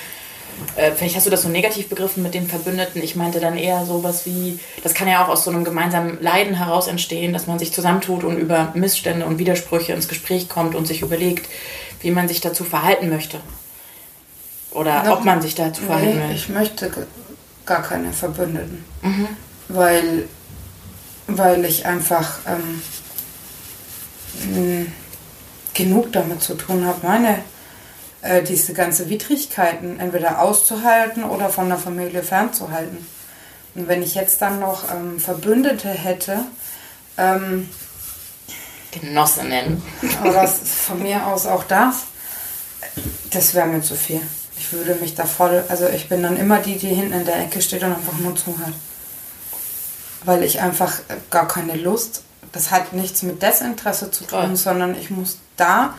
äh, 0.76 0.92
vielleicht 0.92 1.16
hast 1.16 1.26
du 1.26 1.30
das 1.30 1.42
so 1.42 1.48
negativ 1.48 1.88
begriffen 1.88 2.22
mit 2.22 2.34
den 2.34 2.46
Verbündeten. 2.46 3.02
Ich 3.02 3.16
meinte 3.16 3.40
dann 3.40 3.56
eher 3.56 3.84
sowas 3.84 4.26
wie, 4.26 4.58
das 4.82 4.94
kann 4.94 5.08
ja 5.08 5.24
auch 5.24 5.28
aus 5.28 5.44
so 5.44 5.50
einem 5.50 5.64
gemeinsamen 5.64 6.18
Leiden 6.20 6.54
heraus 6.54 6.88
entstehen, 6.88 7.32
dass 7.32 7.46
man 7.46 7.58
sich 7.58 7.72
zusammentut 7.72 8.24
und 8.24 8.38
über 8.38 8.72
Missstände 8.74 9.26
und 9.26 9.38
Widersprüche 9.38 9.92
ins 9.92 10.08
Gespräch 10.08 10.48
kommt 10.48 10.74
und 10.74 10.86
sich 10.86 11.02
überlegt, 11.02 11.48
wie 12.00 12.10
man 12.10 12.28
sich 12.28 12.40
dazu 12.40 12.64
verhalten 12.64 13.08
möchte. 13.08 13.40
Oder 14.72 15.04
Noch, 15.04 15.18
ob 15.18 15.24
man 15.24 15.40
sich 15.40 15.54
dazu 15.54 15.82
verhalten 15.82 16.18
nee, 16.18 16.28
will. 16.28 16.34
Ich 16.34 16.48
möchte 16.48 16.90
gar 17.64 17.82
keine 17.82 18.12
Verbündeten. 18.12 18.84
Mhm. 19.02 19.28
Weil, 19.68 20.28
weil 21.28 21.64
ich 21.64 21.86
einfach 21.86 22.38
ähm, 22.46 22.82
genug 25.72 26.12
damit 26.12 26.42
zu 26.42 26.54
tun 26.54 26.84
habe, 26.84 27.06
meine 27.06 27.38
äh, 28.24 28.42
diese 28.42 28.72
ganze 28.72 29.08
Widrigkeiten 29.08 30.00
entweder 30.00 30.40
auszuhalten 30.40 31.24
oder 31.24 31.50
von 31.50 31.68
der 31.68 31.78
Familie 31.78 32.22
fernzuhalten. 32.22 33.06
Und 33.74 33.88
wenn 33.88 34.02
ich 34.02 34.14
jetzt 34.14 34.40
dann 34.40 34.60
noch 34.60 34.90
ähm, 34.90 35.20
Verbündete 35.20 35.88
hätte, 35.88 36.38
ähm, 37.18 37.68
Genossinnen. 39.00 39.82
Oder 40.24 40.46
von 40.46 41.02
mir 41.02 41.26
aus 41.26 41.46
auch 41.46 41.64
das, 41.64 42.04
das 43.30 43.54
wäre 43.54 43.66
mir 43.66 43.82
zu 43.82 43.94
viel. 43.94 44.20
Ich 44.56 44.72
würde 44.72 44.94
mich 44.94 45.14
da 45.14 45.24
voll, 45.24 45.64
also 45.68 45.88
ich 45.88 46.08
bin 46.08 46.22
dann 46.22 46.36
immer 46.36 46.60
die, 46.60 46.78
die 46.78 46.88
hinten 46.88 47.12
in 47.12 47.24
der 47.24 47.40
Ecke 47.40 47.60
steht 47.60 47.82
und 47.82 47.92
einfach 47.92 48.18
nur 48.18 48.36
zuhört. 48.36 48.72
Weil 50.24 50.44
ich 50.44 50.60
einfach 50.60 51.00
gar 51.30 51.48
keine 51.48 51.74
Lust, 51.74 52.22
das 52.52 52.70
hat 52.70 52.92
nichts 52.92 53.22
mit 53.22 53.42
Desinteresse 53.42 54.10
zu 54.10 54.24
tun, 54.24 54.38
Toll. 54.38 54.56
sondern 54.56 54.94
ich 54.94 55.10
muss 55.10 55.38
da, 55.56 55.94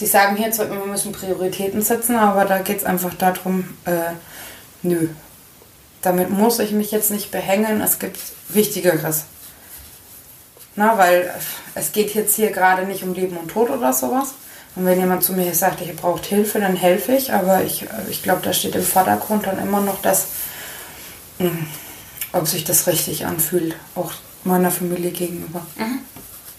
die 0.00 0.06
sagen 0.06 0.36
hier 0.36 0.50
zwar 0.52 0.66
immer, 0.66 0.80
wir 0.80 0.86
müssen 0.86 1.12
Prioritäten 1.12 1.82
setzen, 1.82 2.16
aber 2.16 2.44
da 2.44 2.58
geht 2.58 2.78
es 2.78 2.84
einfach 2.84 3.14
darum, 3.14 3.76
äh, 3.84 4.12
nö. 4.82 5.08
Damit 6.02 6.30
muss 6.30 6.60
ich 6.60 6.70
mich 6.72 6.92
jetzt 6.92 7.10
nicht 7.10 7.30
behängen, 7.30 7.80
es 7.80 7.98
gibt 7.98 8.18
Wichtigeres. 8.48 9.24
Na, 10.76 10.96
weil 10.96 11.32
es 11.74 11.90
geht 11.90 12.14
jetzt 12.14 12.36
hier 12.36 12.52
gerade 12.52 12.86
nicht 12.86 13.02
um 13.02 13.14
Leben 13.14 13.36
und 13.36 13.50
Tod 13.50 13.70
oder 13.70 13.92
sowas, 13.92 14.34
und 14.78 14.86
wenn 14.86 15.00
jemand 15.00 15.24
zu 15.24 15.32
mir 15.32 15.52
sagt, 15.54 15.80
ich 15.80 15.96
braucht 15.96 16.26
Hilfe, 16.26 16.60
dann 16.60 16.76
helfe 16.76 17.12
ich. 17.12 17.32
Aber 17.32 17.64
ich, 17.64 17.84
ich 18.10 18.22
glaube, 18.22 18.42
da 18.44 18.52
steht 18.52 18.76
im 18.76 18.84
Vordergrund 18.84 19.46
dann 19.46 19.58
immer 19.58 19.80
noch 19.80 20.00
das, 20.02 20.28
hm, 21.38 21.66
ob 22.32 22.46
sich 22.46 22.62
das 22.62 22.86
richtig 22.86 23.26
anfühlt, 23.26 23.74
auch 23.96 24.12
meiner 24.44 24.70
Familie 24.70 25.10
gegenüber. 25.10 25.66
Mhm. 25.76 25.98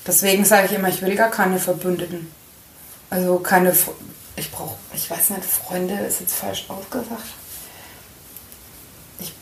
Deswegen 0.06 0.44
sage 0.44 0.68
ich 0.68 0.74
immer, 0.74 0.90
ich 0.90 1.02
will 1.02 1.16
gar 1.16 1.32
keine 1.32 1.60
Verbündeten. 1.60 2.30
Also 3.10 3.40
keine, 3.40 3.76
ich 4.36 4.52
brauche, 4.52 4.76
ich 4.94 5.10
weiß 5.10 5.32
nicht, 5.32 5.46
Freunde 5.46 5.96
ist 5.96 6.22
jetzt 6.22 6.36
falsch 6.36 6.66
ausgesagt. 6.68 7.24
Ich, 9.20 9.34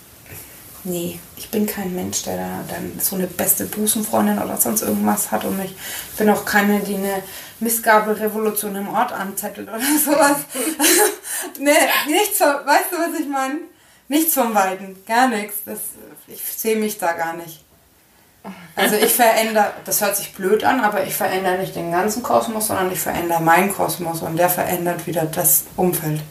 nee, 0.83 1.19
ich 1.35 1.49
bin 1.49 1.65
kein 1.65 1.93
Mensch, 1.93 2.23
der 2.23 2.37
da 2.37 2.63
dann 2.69 2.99
so 2.99 3.15
eine 3.15 3.27
beste 3.27 3.65
Busenfreundin 3.65 4.39
oder 4.39 4.57
sonst 4.57 4.83
irgendwas 4.83 5.31
hat 5.31 5.43
und 5.43 5.59
ich 5.63 5.75
bin 6.17 6.29
auch 6.29 6.45
keine, 6.45 6.79
die 6.79 6.95
eine 6.95 7.21
Missgaberevolution 7.59 8.75
im 8.75 8.89
Ort 8.89 9.11
anzettelt 9.11 9.67
oder 9.67 9.79
sowas. 10.05 10.37
nee, 11.59 11.71
nichts, 12.07 12.39
weißt 12.39 12.91
du, 12.91 12.97
was 12.97 13.19
ich 13.19 13.27
meine? 13.27 13.59
Nichts 14.07 14.33
vom 14.33 14.55
Weiten, 14.55 15.03
gar 15.05 15.27
nichts. 15.27 15.57
Das, 15.65 15.79
ich 16.27 16.41
sehe 16.41 16.77
mich 16.77 16.97
da 16.97 17.11
gar 17.11 17.33
nicht. 17.33 17.66
Also 18.75 18.95
ich 18.95 19.13
verändere, 19.13 19.73
das 19.85 20.01
hört 20.01 20.15
sich 20.15 20.33
blöd 20.33 20.63
an, 20.63 20.81
aber 20.81 21.03
ich 21.05 21.15
verändere 21.15 21.57
nicht 21.57 21.75
den 21.75 21.91
ganzen 21.91 22.21
Kosmos, 22.21 22.67
sondern 22.67 22.91
ich 22.91 22.99
verändere 22.99 23.41
meinen 23.41 23.73
Kosmos 23.73 24.21
und 24.21 24.37
der 24.37 24.49
verändert 24.49 25.07
wieder 25.07 25.25
das 25.25 25.65
Umfeld. 25.75 26.21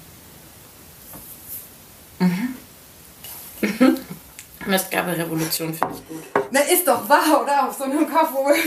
Mhm. 2.19 2.57
Mistgabe-Revolution 4.67 5.75
finde 5.75 5.95
ich 5.95 6.09
gut. 6.09 6.23
Na, 6.51 6.61
ist 6.61 6.87
doch 6.87 7.09
wahr, 7.09 7.43
oder? 7.43 7.69
Auf 7.69 7.77
so 7.77 7.85
einem 7.85 8.09
Kaffee. 8.11 8.61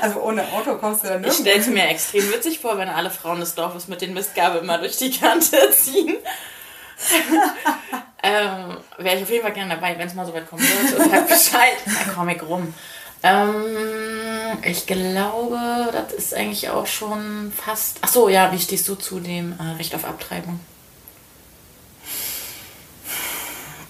also 0.00 0.20
ohne 0.20 0.42
Auto 0.52 0.74
kommst 0.76 1.04
du 1.04 1.08
da 1.08 1.18
nicht. 1.18 1.30
Ich 1.30 1.38
stelle 1.38 1.60
es 1.60 1.66
mir 1.66 1.88
extrem 1.88 2.30
witzig 2.32 2.60
vor, 2.60 2.78
wenn 2.78 2.88
alle 2.88 3.10
Frauen 3.10 3.40
des 3.40 3.54
Dorfes 3.54 3.88
mit 3.88 4.00
den 4.00 4.14
Mistgabel 4.14 4.62
immer 4.62 4.78
durch 4.78 4.96
die 4.96 5.10
Kante 5.10 5.56
ziehen. 5.72 6.16
Ähm, 8.22 8.76
Wäre 8.96 9.16
ich 9.16 9.22
auf 9.22 9.30
jeden 9.30 9.42
Fall 9.42 9.52
gerne 9.52 9.74
dabei, 9.74 9.96
wenn 9.96 10.08
es 10.08 10.14
mal 10.14 10.26
so 10.26 10.34
weit 10.34 10.48
kommen 10.48 10.62
wird. 10.62 10.98
Und 10.98 11.12
halt 11.12 11.28
Bescheid. 11.28 11.76
Dann 11.86 12.14
komme 12.14 12.34
ich 12.34 12.42
rum. 12.42 12.74
Ähm, 13.22 14.58
ich 14.62 14.86
glaube, 14.86 15.90
das 15.92 16.12
ist 16.12 16.34
eigentlich 16.34 16.68
auch 16.70 16.86
schon 16.86 17.52
fast. 17.56 17.98
Ach 18.00 18.08
so, 18.08 18.28
ja, 18.28 18.52
wie 18.52 18.58
stehst 18.58 18.88
du 18.88 18.94
zu 18.96 19.20
dem 19.20 19.54
äh, 19.58 19.76
Recht 19.76 19.94
auf 19.94 20.04
Abtreibung? 20.04 20.60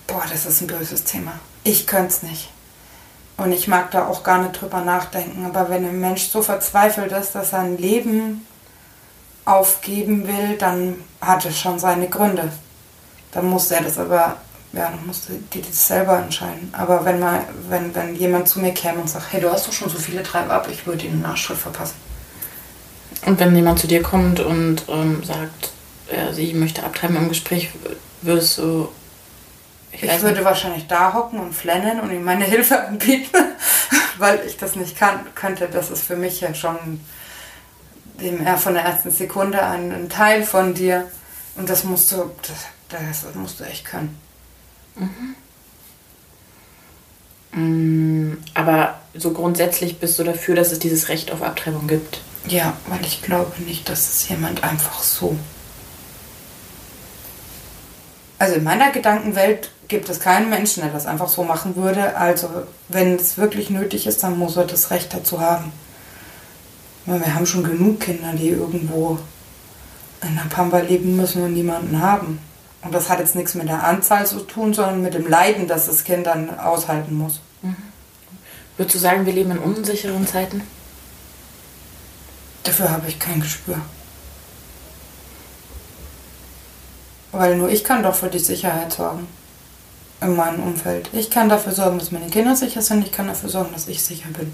Boah, 0.06 0.24
das 0.30 0.46
ist 0.46 0.60
ein 0.62 0.66
böses 0.66 1.04
Thema. 1.04 1.38
Ich 1.64 1.86
könnte 1.86 2.08
es 2.08 2.22
nicht. 2.22 2.50
Und 3.36 3.52
ich 3.52 3.68
mag 3.68 3.90
da 3.92 4.06
auch 4.06 4.24
gar 4.24 4.42
nicht 4.42 4.60
drüber 4.60 4.80
nachdenken. 4.80 5.46
Aber 5.46 5.70
wenn 5.70 5.86
ein 5.86 6.00
Mensch 6.00 6.28
so 6.28 6.42
verzweifelt 6.42 7.12
ist, 7.12 7.34
dass 7.34 7.52
er 7.52 7.60
ein 7.60 7.78
Leben 7.78 8.46
aufgeben 9.44 10.26
will, 10.26 10.56
dann 10.58 10.96
hat 11.20 11.44
es 11.44 11.58
schon 11.58 11.78
seine 11.78 12.08
Gründe. 12.08 12.50
Dann 13.32 13.46
muss 13.46 13.70
er 13.70 13.82
das 13.82 13.98
aber, 13.98 14.36
ja, 14.72 14.90
dann 14.90 15.06
muss 15.06 15.26
die 15.52 15.62
das 15.62 15.86
selber 15.86 16.18
entscheiden. 16.18 16.72
Aber 16.72 17.04
wenn 17.04 17.20
mal, 17.20 17.44
wenn, 17.68 17.94
wenn 17.94 18.14
jemand 18.14 18.48
zu 18.48 18.60
mir 18.60 18.72
käme 18.72 19.00
und 19.00 19.10
sagt, 19.10 19.32
hey, 19.32 19.40
du 19.40 19.50
hast 19.50 19.66
doch 19.66 19.72
schon 19.72 19.90
so 19.90 19.98
viele 19.98 20.22
Treib 20.22 20.50
ab, 20.50 20.68
ich 20.70 20.86
würde 20.86 21.06
ihm 21.06 21.12
einen 21.12 21.22
Nachschritt 21.22 21.58
verpassen. 21.58 21.96
Und 23.26 23.38
wenn 23.40 23.54
jemand 23.54 23.78
zu 23.78 23.86
dir 23.86 24.02
kommt 24.02 24.40
und 24.40 24.84
ähm, 24.88 25.22
sagt, 25.24 25.72
äh, 26.08 26.32
sie 26.32 26.54
möchte 26.54 26.82
abtreiben 26.84 27.16
im 27.16 27.28
Gespräch, 27.28 27.70
würdest 28.22 28.58
du. 28.58 28.88
Ich, 29.92 30.02
ich 30.02 30.22
würde 30.22 30.36
nicht. 30.36 30.44
wahrscheinlich 30.44 30.86
da 30.86 31.14
hocken 31.14 31.40
und 31.40 31.54
flennen 31.54 32.00
und 32.00 32.10
ihm 32.10 32.24
meine 32.24 32.44
Hilfe 32.44 32.80
anbieten, 32.86 33.36
weil 34.18 34.40
ich 34.46 34.56
das 34.56 34.76
nicht 34.76 34.98
kann, 34.98 35.20
könnte. 35.34 35.68
Das 35.70 35.90
ist 35.90 36.04
für 36.04 36.16
mich 36.16 36.40
ja 36.40 36.54
schon 36.54 36.76
dem, 38.20 38.44
ja, 38.44 38.56
von 38.56 38.74
der 38.74 38.84
ersten 38.84 39.10
Sekunde 39.10 39.62
ein, 39.62 39.92
ein 39.92 40.08
Teil 40.08 40.42
von 40.42 40.74
dir. 40.74 41.06
Und 41.56 41.68
das 41.68 41.84
musst 41.84 42.12
du, 42.12 42.30
das, 42.42 42.66
das 42.88 43.26
musst 43.34 43.60
du 43.60 43.64
echt 43.64 43.84
können. 43.84 44.18
Mhm. 44.96 45.34
Aber 48.54 49.00
so 49.14 49.32
grundsätzlich 49.32 49.98
bist 49.98 50.18
du 50.18 50.24
dafür, 50.24 50.54
dass 50.54 50.72
es 50.72 50.78
dieses 50.78 51.08
Recht 51.08 51.30
auf 51.32 51.42
Abtreibung 51.42 51.86
gibt? 51.86 52.20
Ja, 52.46 52.76
weil 52.86 53.00
ich 53.02 53.22
glaube 53.22 53.62
nicht, 53.62 53.88
dass 53.88 54.08
es 54.08 54.28
jemand 54.28 54.64
einfach 54.64 55.02
so. 55.02 55.36
Also 58.38 58.54
in 58.54 58.64
meiner 58.64 58.90
Gedankenwelt 58.92 59.70
gibt 59.88 60.08
es 60.08 60.20
keinen 60.20 60.48
Menschen, 60.50 60.82
der 60.82 60.92
das 60.92 61.06
einfach 61.06 61.28
so 61.28 61.42
machen 61.42 61.74
würde. 61.74 62.16
Also 62.16 62.48
wenn 62.88 63.16
es 63.16 63.38
wirklich 63.38 63.70
nötig 63.70 64.06
ist, 64.06 64.22
dann 64.22 64.38
muss 64.38 64.56
er 64.56 64.64
das 64.64 64.90
Recht 64.90 65.12
dazu 65.12 65.40
haben. 65.40 65.72
wir 67.06 67.34
haben 67.34 67.46
schon 67.46 67.64
genug 67.64 68.00
Kinder, 68.00 68.32
die 68.34 68.50
irgendwo 68.50 69.18
in 70.22 70.34
der 70.34 70.42
Pampa 70.42 70.78
leben 70.78 71.16
müssen 71.16 71.42
und 71.42 71.54
niemanden 71.54 72.00
haben. 72.00 72.38
Und 72.88 72.94
das 72.94 73.10
hat 73.10 73.18
jetzt 73.18 73.34
nichts 73.34 73.54
mit 73.54 73.68
der 73.68 73.84
Anzahl 73.84 74.26
zu 74.26 74.40
tun, 74.40 74.72
sondern 74.72 75.02
mit 75.02 75.12
dem 75.12 75.28
Leiden, 75.28 75.68
das 75.68 75.84
das 75.84 76.04
Kind 76.04 76.26
dann 76.26 76.58
aushalten 76.58 77.18
muss. 77.18 77.40
Mhm. 77.60 77.76
Würdest 78.78 78.94
du 78.94 78.98
sagen, 78.98 79.26
wir 79.26 79.32
leben 79.34 79.50
in 79.50 79.58
unsicheren 79.58 80.26
Zeiten? 80.26 80.62
Dafür 82.62 82.90
habe 82.90 83.06
ich 83.06 83.18
kein 83.18 83.42
Gespür. 83.42 83.78
Weil 87.30 87.58
nur 87.58 87.68
ich 87.68 87.84
kann 87.84 88.02
doch 88.02 88.14
für 88.14 88.30
die 88.30 88.38
Sicherheit 88.38 88.90
sorgen. 88.90 89.28
In 90.22 90.34
meinem 90.34 90.62
Umfeld. 90.62 91.10
Ich 91.12 91.28
kann 91.28 91.50
dafür 91.50 91.72
sorgen, 91.72 91.98
dass 91.98 92.10
meine 92.10 92.30
Kinder 92.30 92.56
sicher 92.56 92.80
sind. 92.80 93.04
Ich 93.04 93.12
kann 93.12 93.26
dafür 93.26 93.50
sorgen, 93.50 93.74
dass 93.74 93.86
ich 93.86 94.02
sicher 94.02 94.30
bin. 94.30 94.50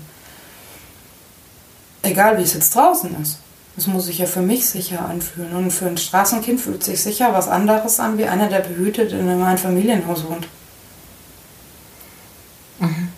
Egal 2.03 2.37
wie 2.37 2.43
es 2.43 2.55
jetzt 2.55 2.75
draußen 2.75 3.15
ist. 3.23 3.39
Das 3.77 3.89
muss 3.89 4.07
sich 4.07 4.19
ja 4.19 4.27
für 4.27 4.43
mich 4.43 4.69
sicher 4.69 5.05
anfühlen. 5.09 5.55
Und 5.57 5.71
für 5.73 5.87
ein 5.87 5.97
Straßenkind 5.97 6.61
fühlt 6.61 6.85
sich 6.85 7.03
sicher 7.03 7.33
was 7.33 7.49
anderes 7.49 7.99
an, 7.99 8.19
wie 8.19 8.27
einer, 8.27 8.49
der 8.49 8.61
behütet 8.61 9.13
in 9.13 9.29
einem 9.29 9.43
Einfamilienhaus 9.43 10.25
wohnt. 10.29 10.47
Mhm. 12.79 13.09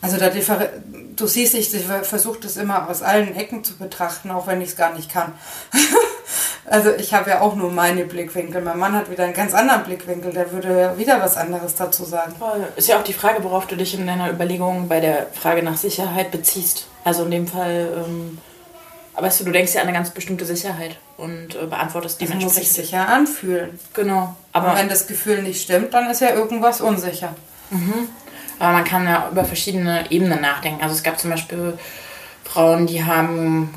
Also 0.00 0.18
da 0.18 0.30
du 0.30 1.26
siehst, 1.26 1.54
ich 1.54 1.70
versuche 2.02 2.38
das 2.40 2.56
immer 2.56 2.88
aus 2.88 3.02
allen 3.02 3.34
Ecken 3.34 3.64
zu 3.64 3.76
betrachten, 3.76 4.30
auch 4.30 4.46
wenn 4.46 4.60
ich 4.60 4.70
es 4.70 4.76
gar 4.76 4.94
nicht 4.94 5.10
kann. 5.10 5.32
also 6.64 6.92
ich 6.92 7.12
habe 7.12 7.30
ja 7.30 7.40
auch 7.40 7.56
nur 7.56 7.72
meine 7.72 8.04
Blickwinkel. 8.04 8.62
Mein 8.62 8.78
Mann 8.78 8.94
hat 8.94 9.10
wieder 9.10 9.24
einen 9.24 9.34
ganz 9.34 9.52
anderen 9.52 9.82
Blickwinkel, 9.82 10.32
der 10.32 10.52
würde 10.52 10.94
wieder 10.96 11.20
was 11.20 11.36
anderes 11.36 11.74
dazu 11.74 12.04
sagen. 12.04 12.34
Ist 12.76 12.88
ja 12.88 12.98
auch 12.98 13.04
die 13.04 13.14
Frage, 13.14 13.42
worauf 13.42 13.66
du 13.66 13.76
dich 13.76 13.94
in 13.94 14.06
deiner 14.06 14.30
Überlegung 14.30 14.86
bei 14.88 15.00
der 15.00 15.26
Frage 15.32 15.62
nach 15.62 15.76
Sicherheit 15.76 16.30
beziehst. 16.30 16.86
Also 17.04 17.24
in 17.24 17.32
dem 17.32 17.46
Fall... 17.46 17.88
Ähm 18.06 18.38
aber 19.16 19.28
weißt 19.28 19.40
du, 19.40 19.44
du 19.44 19.52
denkst 19.52 19.72
ja 19.72 19.80
an 19.80 19.88
eine 19.88 19.96
ganz 19.96 20.10
bestimmte 20.10 20.44
Sicherheit 20.44 20.98
und 21.16 21.54
äh, 21.54 21.66
beantwortest 21.66 22.20
dementsprechend. 22.20 22.50
Das 22.50 22.56
muss 22.58 22.66
sich 22.66 22.72
sicher 22.72 23.08
anfühlen. 23.08 23.78
Genau. 23.94 24.36
Aber 24.52 24.72
und 24.72 24.76
wenn 24.76 24.88
das 24.90 25.06
Gefühl 25.06 25.42
nicht 25.42 25.62
stimmt, 25.62 25.94
dann 25.94 26.10
ist 26.10 26.20
ja 26.20 26.34
irgendwas 26.34 26.82
unsicher. 26.82 27.34
Mhm. 27.70 28.08
Aber 28.58 28.72
man 28.74 28.84
kann 28.84 29.06
ja 29.06 29.30
über 29.32 29.46
verschiedene 29.46 30.10
Ebenen 30.10 30.42
nachdenken. 30.42 30.82
Also 30.82 30.94
es 30.94 31.02
gab 31.02 31.18
zum 31.18 31.30
Beispiel 31.30 31.78
Frauen, 32.44 32.86
die 32.86 33.04
haben 33.04 33.74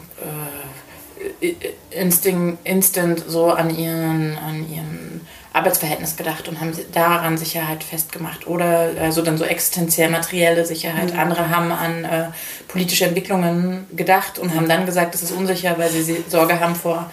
äh, 1.42 1.56
instinct, 1.92 2.60
instant 2.66 3.24
so 3.26 3.52
an 3.52 3.70
ihren, 3.70 4.38
an 4.38 4.70
ihren 4.70 5.19
Arbeitsverhältnis 5.52 6.16
gedacht 6.16 6.48
und 6.48 6.62
haben 6.62 6.72
daran 6.94 7.38
Sicherheit 7.38 7.84
festgemacht. 7.84 8.46
Oder 8.46 8.92
also 9.02 9.22
dann 9.22 9.38
so 9.38 9.46
existenziell 9.46 10.10
materielle 10.10 10.66
Sicherheit. 10.66 11.14
Mhm. 11.14 11.20
Andere 11.20 11.50
haben 11.50 11.72
an 11.72 12.06
äh, 12.06 12.26
politische 12.68 13.06
Entwicklungen 13.06 13.88
gedacht 13.96 14.38
und 14.38 14.56
haben 14.56 14.70
dann 14.70 14.86
gesagt, 14.86 15.16
es 15.16 15.24
ist 15.24 15.32
unsicher, 15.32 15.78
weil 15.78 15.90
sie 15.90 16.24
Sorge 16.28 16.60
haben 16.60 16.76
vor 16.76 17.10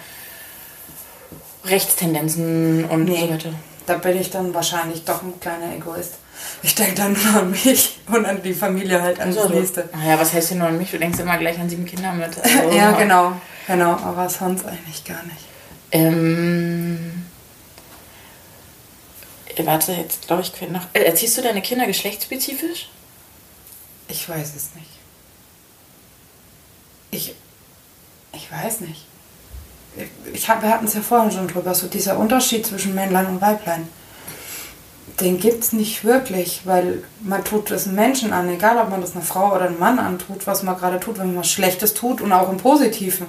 Rechtstendenzen 1.65 2.85
und 2.85 3.05
nee, 3.05 3.21
so 3.21 3.33
weiter. 3.33 3.49
Da 3.87 3.95
bin 3.95 4.19
ich 4.19 4.29
dann 4.29 4.53
wahrscheinlich 4.53 5.03
doch 5.03 5.23
ein 5.23 5.39
kleiner 5.39 5.73
Egoist. 5.75 6.15
Ich 6.61 6.75
denke 6.75 6.95
dann 6.95 7.13
nur 7.13 7.41
an 7.41 7.51
mich 7.51 7.99
und 8.07 8.25
an 8.25 8.41
die 8.43 8.53
Familie 8.53 9.01
halt, 9.01 9.19
an 9.19 9.33
so, 9.33 9.41
das 9.43 9.49
nächste. 9.49 9.89
Naja, 9.93 10.19
was 10.19 10.33
heißt 10.33 10.49
hier 10.49 10.57
nur 10.57 10.67
an 10.67 10.77
mich? 10.77 10.91
Du 10.91 10.99
denkst 10.99 11.19
immer 11.19 11.37
gleich 11.37 11.59
an 11.59 11.69
sieben 11.69 11.85
Kinder 11.85 12.13
mit. 12.13 12.29
Also, 12.43 12.77
ja, 12.77 12.91
genau, 12.91 13.33
genau, 13.65 13.91
aber 13.91 14.29
sonst 14.29 14.65
eigentlich 14.65 15.03
gar 15.03 15.23
nicht. 15.23 15.45
Ähm, 15.91 17.26
warte, 19.65 19.93
jetzt 19.93 20.27
glaube 20.27 20.41
ich, 20.41 20.69
noch. 20.69 20.87
Äh, 20.93 21.03
erziehst 21.03 21.37
du 21.37 21.41
deine 21.41 21.61
Kinder 21.61 21.85
geschlechtsspezifisch? 21.87 22.89
Ich 24.07 24.27
weiß 24.27 24.55
es 24.55 24.75
nicht. 24.75 24.89
Ich, 27.11 27.35
ich 28.33 28.51
weiß 28.51 28.81
nicht. 28.81 29.05
Ich 30.33 30.47
hab, 30.47 30.61
wir 30.61 30.69
hatten 30.69 30.85
es 30.85 30.93
ja 30.93 31.01
vorhin 31.01 31.31
schon 31.31 31.47
drüber, 31.47 31.73
so 31.73 31.87
dieser 31.87 32.17
Unterschied 32.17 32.65
zwischen 32.65 32.93
Männlein 32.93 33.25
und 33.25 33.41
Weiblein. 33.41 33.87
Den 35.19 35.39
gibt 35.39 35.63
es 35.63 35.73
nicht 35.73 36.03
wirklich, 36.03 36.61
weil 36.65 37.03
man 37.21 37.43
tut 37.43 37.71
es 37.71 37.87
Menschen 37.87 38.33
an, 38.33 38.49
egal 38.49 38.77
ob 38.77 38.89
man 38.89 39.01
das 39.01 39.15
einer 39.15 39.23
Frau 39.23 39.55
oder 39.55 39.65
einem 39.65 39.79
Mann 39.79 39.97
antut, 39.97 40.45
was 40.45 40.61
man 40.61 40.77
gerade 40.77 40.99
tut, 40.99 41.17
wenn 41.17 41.27
man 41.27 41.37
was 41.37 41.51
Schlechtes 41.51 41.95
tut 41.95 42.21
und 42.21 42.31
auch 42.31 42.51
im 42.51 42.57
Positiven. 42.57 43.27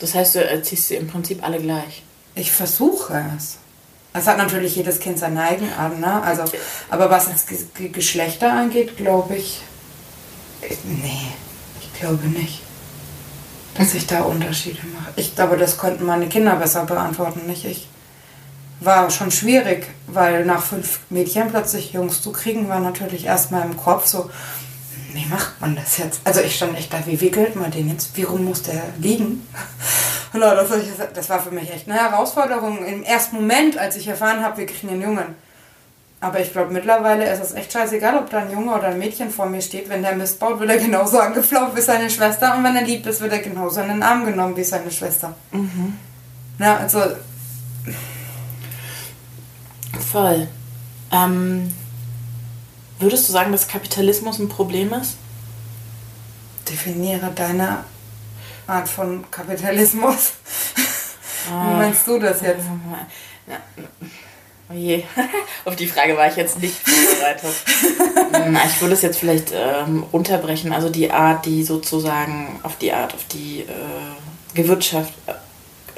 Das 0.00 0.14
heißt, 0.14 0.34
du 0.34 0.44
erziehst 0.44 0.88
sie 0.88 0.96
im 0.96 1.06
Prinzip 1.06 1.44
alle 1.44 1.60
gleich. 1.60 2.02
Ich 2.34 2.50
versuche 2.50 3.24
es. 3.36 3.58
Es 4.16 4.26
hat 4.26 4.38
natürlich 4.38 4.76
jedes 4.76 4.98
Kind 4.98 5.18
seine 5.18 5.42
Eigenart, 5.42 5.98
ne? 5.98 6.22
Also, 6.22 6.44
aber 6.88 7.10
was 7.10 7.28
das 7.28 7.44
Geschlechter 7.92 8.50
angeht, 8.50 8.96
glaube 8.96 9.36
ich. 9.36 9.60
Nee, 10.84 11.28
ich 11.80 12.00
glaube 12.00 12.26
nicht. 12.26 12.62
Dass 13.74 13.92
ich 13.92 14.06
da 14.06 14.22
Unterschiede 14.22 14.80
mache. 14.98 15.12
Ich 15.16 15.34
glaube, 15.34 15.58
das 15.58 15.76
konnten 15.76 16.06
meine 16.06 16.28
Kinder 16.28 16.56
besser 16.56 16.86
beantworten, 16.86 17.46
nicht 17.46 17.66
ich. 17.66 17.88
War 18.80 19.10
schon 19.10 19.30
schwierig, 19.30 19.86
weil 20.06 20.46
nach 20.46 20.62
fünf 20.62 21.00
Mädchen 21.10 21.50
plötzlich 21.50 21.92
Jungs 21.92 22.22
zu 22.22 22.32
kriegen, 22.32 22.70
war 22.70 22.80
natürlich 22.80 23.26
erstmal 23.26 23.66
im 23.66 23.76
Kopf 23.76 24.06
so, 24.06 24.30
wie 25.16 25.26
macht 25.26 25.60
man 25.60 25.74
das 25.74 25.96
jetzt? 25.96 26.20
Also 26.24 26.40
ich 26.40 26.54
stand 26.56 26.76
echt 26.76 26.92
da, 26.92 26.98
wie 27.06 27.20
wickelt 27.20 27.56
man 27.56 27.70
den 27.70 27.88
jetzt? 27.88 28.16
Wie 28.16 28.22
rum 28.22 28.44
muss 28.44 28.62
der 28.62 28.82
liegen? 29.00 29.48
das, 30.32 30.68
das 31.14 31.30
war 31.30 31.40
für 31.40 31.50
mich 31.50 31.72
echt 31.72 31.88
eine 31.88 31.98
Herausforderung. 31.98 32.84
Im 32.84 33.02
ersten 33.02 33.36
Moment, 33.36 33.78
als 33.78 33.96
ich 33.96 34.06
erfahren 34.06 34.44
habe, 34.44 34.58
wir 34.58 34.66
kriegen 34.66 34.90
einen 34.90 35.00
Jungen. 35.02 35.34
Aber 36.20 36.40
ich 36.40 36.52
glaube, 36.52 36.72
mittlerweile 36.72 37.30
ist 37.30 37.42
es 37.42 37.54
echt 37.54 37.72
scheißegal, 37.72 38.18
ob 38.18 38.28
da 38.30 38.38
ein 38.38 38.50
Junge 38.50 38.74
oder 38.74 38.88
ein 38.88 38.98
Mädchen 38.98 39.30
vor 39.30 39.46
mir 39.46 39.62
steht. 39.62 39.88
Wenn 39.88 40.02
der 40.02 40.14
Mist 40.14 40.38
baut, 40.38 40.60
wird 40.60 40.70
er 40.70 40.78
genauso 40.78 41.18
angeflaumt 41.20 41.74
wie 41.76 41.80
seine 41.80 42.10
Schwester. 42.10 42.54
Und 42.54 42.64
wenn 42.64 42.76
er 42.76 42.84
lieb 42.84 43.06
ist, 43.06 43.20
wird 43.22 43.32
er 43.32 43.38
genauso 43.38 43.80
in 43.80 43.88
den 43.88 44.02
Arm 44.02 44.26
genommen 44.26 44.56
wie 44.56 44.64
seine 44.64 44.90
Schwester. 44.90 45.34
Mhm. 45.50 45.94
Na, 46.58 46.78
also. 46.78 47.02
Voll. 50.10 50.48
Ähm, 51.10 51.72
würdest 52.98 53.28
du 53.28 53.32
sagen, 53.32 53.52
dass 53.52 53.68
Kapitalismus 53.68 54.38
ein 54.38 54.48
Problem 54.48 54.92
ist? 54.92 55.16
Definiere 56.68 57.30
deine 57.34 57.84
Art 58.66 58.88
von 58.88 59.30
Kapitalismus. 59.30 60.32
Ah. 61.48 61.70
Wie 61.70 61.76
meinst 61.76 62.08
du 62.08 62.18
das 62.18 62.40
jetzt? 62.40 62.64
Oh 64.68 64.74
je, 64.74 65.04
auf 65.64 65.76
die 65.76 65.86
Frage 65.86 66.16
war 66.16 66.28
ich 66.28 66.34
jetzt 66.34 66.60
nicht 66.60 66.76
vorbereitet. 66.76 67.54
Hm, 68.32 68.58
ich 68.66 68.80
würde 68.80 68.94
es 68.94 69.02
jetzt 69.02 69.18
vielleicht 69.18 69.52
ähm, 69.54 70.04
runterbrechen. 70.12 70.72
Also 70.72 70.90
die 70.90 71.10
Art, 71.10 71.46
die 71.46 71.62
sozusagen 71.62 72.58
auf 72.64 72.76
die 72.78 72.92
Art, 72.92 73.14
auf 73.14 73.24
die 73.26 73.60
äh, 73.60 74.54
Gewirtschaft, 74.54 75.12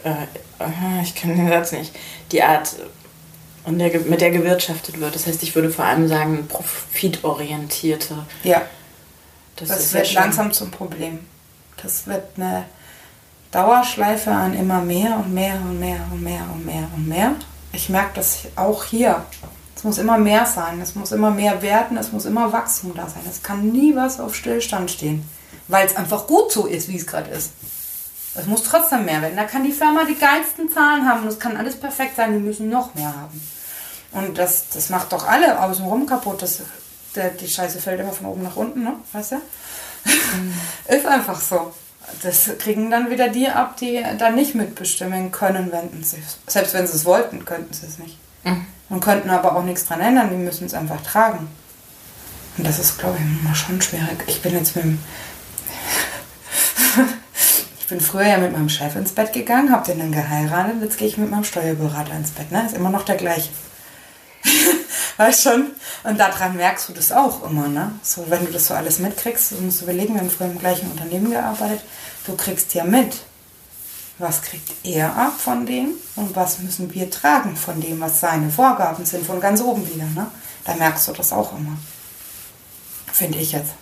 äh, 0.05 0.11
äh, 0.11 1.03
ich 1.03 1.15
kann 1.15 1.35
den 1.35 1.49
Satz 1.49 1.73
nicht, 1.73 1.93
die 2.31 2.43
Art, 2.43 2.77
und 3.69 3.79
der, 3.79 4.01
mit 4.01 4.21
der 4.21 4.31
gewirtschaftet 4.31 4.99
wird. 5.01 5.15
Das 5.15 5.27
heißt, 5.27 5.43
ich 5.43 5.55
würde 5.55 5.71
vor 5.71 5.85
allem 5.85 6.09
sagen, 6.09 6.47
profitorientierte. 6.49 8.27
Ja. 8.43 8.63
Das, 9.57 9.69
das 9.69 9.93
wird 9.93 10.13
ja 10.13 10.23
langsam 10.23 10.53
zum 10.53 10.71
Problem. 10.71 11.21
Das 11.83 12.07
wird 12.07 12.25
eine 12.37 12.65
Dauerschleife 13.51 14.31
an 14.31 14.55
immer 14.55 14.81
mehr 14.81 15.17
und 15.17 15.33
mehr 15.33 15.55
und 15.55 15.79
mehr 15.79 16.01
und 16.11 16.23
mehr 16.23 16.47
und 16.55 16.65
mehr 16.67 16.89
und 16.95 17.09
mehr 17.09 17.35
ich 17.73 17.89
merke 17.89 18.11
das 18.15 18.41
auch 18.57 18.85
hier. 18.85 19.25
Es 19.77 19.85
muss 19.85 19.99
immer 19.99 20.19
mehr 20.19 20.45
sein, 20.47 20.81
es 20.81 20.95
muss 20.95 21.13
immer 21.13 21.31
mehr 21.31 21.63
werden, 21.63 21.97
es 21.97 22.11
muss 22.11 22.25
immer 22.25 22.53
Wachstum 22.53 22.95
da 22.95 23.07
sein. 23.07 23.23
Es 23.31 23.43
kann 23.43 23.69
nie 23.69 23.95
was 23.95 24.19
auf 24.19 24.35
Stillstand 24.35 24.91
stehen, 24.91 25.29
weil 25.69 25.87
es 25.87 25.95
einfach 25.95 26.27
gut 26.27 26.51
so 26.51 26.67
ist, 26.67 26.89
wie 26.89 26.97
es 26.97 27.07
gerade 27.07 27.31
ist. 27.31 27.53
Es 28.35 28.47
muss 28.47 28.65
trotzdem 28.65 29.05
mehr 29.05 29.23
werden. 29.23 29.37
Da 29.37 29.45
kann 29.45 29.65
die 29.65 29.73
Firma 29.73 30.05
die 30.05 30.17
geilsten 30.17 30.71
Zahlen 30.71 31.09
haben 31.09 31.23
und 31.23 31.29
es 31.29 31.39
kann 31.39 31.57
alles 31.57 31.77
perfekt 31.77 32.17
sein, 32.17 32.33
wir 32.33 32.41
müssen 32.41 32.69
noch 32.69 32.95
mehr 32.95 33.15
haben. 33.15 33.41
Und 34.13 34.39
das, 34.39 34.69
das 34.71 34.91
macht 34.91 35.13
doch 35.13 35.27
alle 35.27 35.61
außenrum 35.61 36.07
kaputt. 36.07 36.43
Das, 36.43 36.61
der, 37.15 37.31
die 37.31 37.49
Scheiße 37.49 37.81
fällt 37.81 38.01
immer 38.01 38.13
von 38.13 38.27
oben 38.27 38.43
nach 38.43 38.57
unten, 38.57 38.85
ne? 38.85 38.95
Weißt 39.13 39.33
du? 39.33 39.37
Mhm. 39.37 40.55
ist 40.89 41.07
einfach 41.07 41.41
so 41.41 41.73
das 42.23 42.51
kriegen 42.59 42.91
dann 42.91 43.11
wieder 43.11 43.29
die 43.29 43.49
ab, 43.49 43.77
die 43.77 44.03
da 44.19 44.31
nicht 44.31 44.55
mitbestimmen 44.55 45.31
können, 45.31 45.71
wenn 45.73 46.03
sie, 46.03 46.23
selbst 46.47 46.75
wenn 46.75 46.87
sie 46.87 46.97
es 46.97 47.05
wollten, 47.05 47.45
könnten 47.45 47.75
sie 47.75 47.87
es 47.87 47.99
nicht. 47.99 48.17
Mhm. 48.45 48.67
Und 48.89 49.01
könnten 49.01 49.31
aber 49.31 49.57
auch 49.57 49.65
nichts 49.65 49.87
dran 49.87 50.01
ändern, 50.01 50.31
die 50.31 50.37
müssen 50.37 50.67
es 50.67 50.75
einfach 50.75 51.03
tragen. 51.03 51.49
Und 52.57 52.67
das 52.67 52.79
ist, 52.79 52.99
glaube 52.99 53.19
ich, 53.19 53.45
immer 53.45 53.55
schon 53.55 53.81
schwierig. 53.83 54.25
Ich 54.27 54.41
bin 54.43 54.55
jetzt 54.55 54.75
mit 54.75 54.85
dem 54.85 54.99
ich 57.81 57.87
bin 57.87 58.01
früher 58.01 58.27
ja 58.27 58.39
mit 58.39 58.53
meinem 58.53 58.71
Chef 58.71 58.97
ins 58.97 59.13
Bett 59.13 59.33
gegangen, 59.33 59.71
habe 59.71 59.87
den 59.87 59.99
dann 59.99 60.13
geheiratet, 60.13 60.77
jetzt 60.83 60.99
gehe 60.99 61.09
ich 61.09 61.19
mit 61.19 61.31
meinem 61.31 61.45
Steuerberater 61.45 62.15
ins 62.15 62.31
Bett. 62.31 62.51
Ne? 62.51 62.65
Ist 62.65 62.75
immer 62.75 62.91
noch 62.91 63.05
der 63.05 63.17
gleiche. 63.17 63.51
Weißt 65.19 65.43
schon? 65.43 65.67
Und 66.05 66.19
daran 66.19 66.57
merkst 66.57 66.89
du 66.89 66.95
das 66.95 67.13
auch 67.13 67.45
immer, 67.45 67.69
ne? 67.69 67.93
So, 68.03 68.25
wenn 68.31 68.47
du 68.47 68.53
das 68.53 68.69
so 68.69 68.75
alles 68.75 68.99
mitkriegst, 68.99 69.53
du 69.53 69.57
musst 69.57 69.83
überlegen, 69.83 70.15
wir 70.15 70.23
haben 70.23 70.31
früher 70.31 70.47
im 70.47 70.59
gleichen 70.59 70.91
Unternehmen 70.91 71.31
gearbeitet, 71.31 71.83
du 72.27 72.35
kriegst 72.35 72.73
ja 72.73 72.85
mit, 72.85 73.15
was 74.19 74.43
kriegt 74.43 74.73
er 74.85 75.15
ab 75.15 75.39
von 75.39 75.67
dem 75.67 75.91
und 76.17 76.35
was 76.35 76.61
müssen 76.61 76.93
wir 76.95 77.11
tragen 77.11 77.57
von 77.57 77.81
dem, 77.81 78.01
was 78.01 78.21
seine 78.21 78.51
Vorgaben 78.51 79.05
sind, 79.05 79.27
von 79.27 79.41
ganz 79.41 79.61
oben 79.61 79.87
wieder, 79.93 80.07
ne? 80.07 80.29
Da 80.65 80.75
merkst 80.75 81.09
du 81.09 81.13
das 81.13 81.33
auch 81.33 81.53
immer. 81.53 81.77
Finde 83.13 83.39
ich 83.39 83.53
jetzt. 83.53 83.73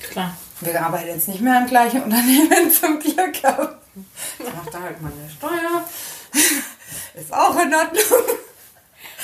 Klar. 0.00 0.36
Wir 0.60 0.84
arbeiten 0.84 1.08
jetzt 1.08 1.28
nicht 1.28 1.40
mehr 1.40 1.58
im 1.60 1.66
gleichen 1.66 2.02
Unternehmen 2.02 2.70
zum 2.80 2.98
Glück. 3.00 3.42
Macht 3.42 4.72
da 4.72 4.80
halt 4.80 5.00
meine 5.02 5.30
Steuer. 5.30 5.84
Ist 7.14 7.32
auch 7.32 7.56
in 7.60 7.74
Ordnung. 7.74 8.38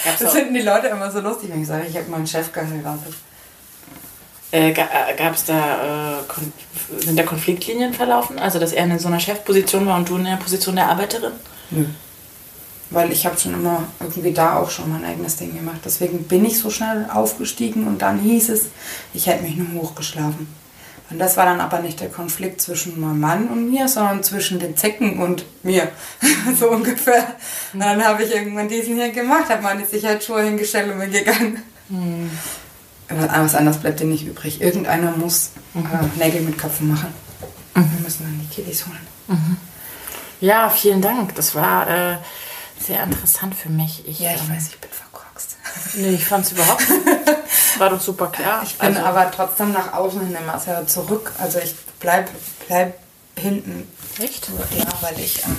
Das 0.04 0.32
finden 0.32 0.54
die 0.54 0.62
Leute 0.62 0.88
immer 0.88 1.10
so 1.10 1.20
lustig, 1.20 1.50
wenn 1.50 1.62
ich 1.62 1.68
sage, 1.68 1.86
ich 1.88 1.96
habe 1.96 2.10
meinen 2.10 2.26
Chef 2.26 2.52
geheiratet. 2.52 3.14
Äh, 4.52 4.72
Gab 4.72 5.34
es 5.34 5.44
da, 5.44 6.18
äh, 6.18 7.04
sind 7.04 7.18
da 7.18 7.22
Konfliktlinien 7.22 7.94
verlaufen? 7.94 8.38
Also, 8.38 8.58
dass 8.58 8.72
er 8.72 8.84
in 8.84 8.98
so 8.98 9.08
einer 9.08 9.20
Chefposition 9.20 9.86
war 9.86 9.96
und 9.96 10.08
du 10.08 10.16
in 10.16 10.24
der 10.24 10.36
Position 10.36 10.76
der 10.76 10.88
Arbeiterin? 10.88 11.32
Nö. 11.70 11.84
Weil 12.90 13.12
ich 13.12 13.24
habe 13.24 13.38
schon 13.38 13.54
immer 13.54 13.84
irgendwie 14.00 14.32
da 14.32 14.58
auch 14.58 14.68
schon 14.68 14.90
mein 14.92 15.04
eigenes 15.04 15.36
Ding 15.36 15.54
gemacht. 15.54 15.80
Deswegen 15.84 16.24
bin 16.24 16.44
ich 16.44 16.58
so 16.58 16.70
schnell 16.70 17.06
aufgestiegen 17.12 17.86
und 17.86 18.02
dann 18.02 18.18
hieß 18.18 18.48
es, 18.48 18.66
ich 19.14 19.28
hätte 19.28 19.44
mich 19.44 19.54
nur 19.54 19.82
hochgeschlafen. 19.82 20.52
Und 21.10 21.18
das 21.18 21.36
war 21.36 21.44
dann 21.44 21.60
aber 21.60 21.80
nicht 21.80 22.00
der 22.00 22.08
Konflikt 22.08 22.60
zwischen 22.60 23.00
meinem 23.00 23.20
Mann 23.20 23.48
und 23.48 23.70
mir, 23.70 23.88
sondern 23.88 24.22
zwischen 24.22 24.60
den 24.60 24.76
Zecken 24.76 25.18
und 25.18 25.44
mir. 25.62 25.90
so 26.58 26.70
ungefähr. 26.70 27.34
Und 27.72 27.80
dann 27.80 28.02
habe 28.04 28.22
ich 28.22 28.34
irgendwann 28.34 28.68
diesen 28.68 28.94
hier 28.94 29.10
gemacht, 29.10 29.48
habe 29.48 29.62
meine 29.62 29.84
Sicherheitsschuhe 29.84 30.42
hingestellt 30.42 30.92
und 30.92 31.00
bin 31.00 31.10
gegangen. 31.10 31.62
Mhm. 31.88 32.30
Aber 33.08 33.44
was 33.44 33.56
anderes 33.56 33.78
bleibt 33.78 33.98
dir 33.98 34.06
nicht 34.06 34.24
übrig. 34.24 34.60
Irgendeiner 34.60 35.10
muss 35.16 35.50
mhm. 35.74 35.86
äh, 35.86 36.24
Nägel 36.24 36.42
mit 36.42 36.56
Köpfen 36.58 36.88
machen. 36.88 37.12
Mhm. 37.74 37.92
Wir 37.92 38.00
müssen 38.04 38.24
dann 38.24 38.40
die 38.40 38.54
Kiddies 38.54 38.86
holen. 38.86 39.06
Mhm. 39.26 39.56
Ja, 40.40 40.70
vielen 40.70 41.02
Dank. 41.02 41.34
Das 41.34 41.56
war 41.56 41.88
äh, 41.88 42.16
sehr 42.78 43.02
interessant 43.02 43.54
für 43.54 43.68
mich. 43.68 44.06
Ich, 44.06 44.20
ja, 44.20 44.30
ich 44.34 44.42
ähm, 44.42 44.54
weiß, 44.54 44.68
ich 44.68 44.78
bin 44.78 44.90
verkorkst. 44.90 45.56
Nee, 45.94 46.10
ich 46.10 46.24
fand 46.24 46.46
es 46.46 46.52
überhaupt 46.52 46.88
nicht. 46.88 47.06
War 47.78 47.90
doch 47.90 48.00
super 48.00 48.28
klar. 48.28 48.62
Ich 48.62 48.76
bin 48.76 48.96
also, 48.96 49.00
aber 49.00 49.30
trotzdem 49.30 49.72
nach 49.72 49.92
außen 49.92 50.20
hin 50.20 50.36
immer 50.36 50.58
sehr 50.58 50.86
zurück. 50.86 51.32
Also 51.38 51.58
ich 51.58 51.74
bleib, 51.98 52.28
bleib 52.66 52.98
hinten. 53.36 53.88
Echt? 54.18 54.48
Ja, 54.76 54.84
weil 55.00 55.18
ich 55.18 55.42
ähm, 55.44 55.56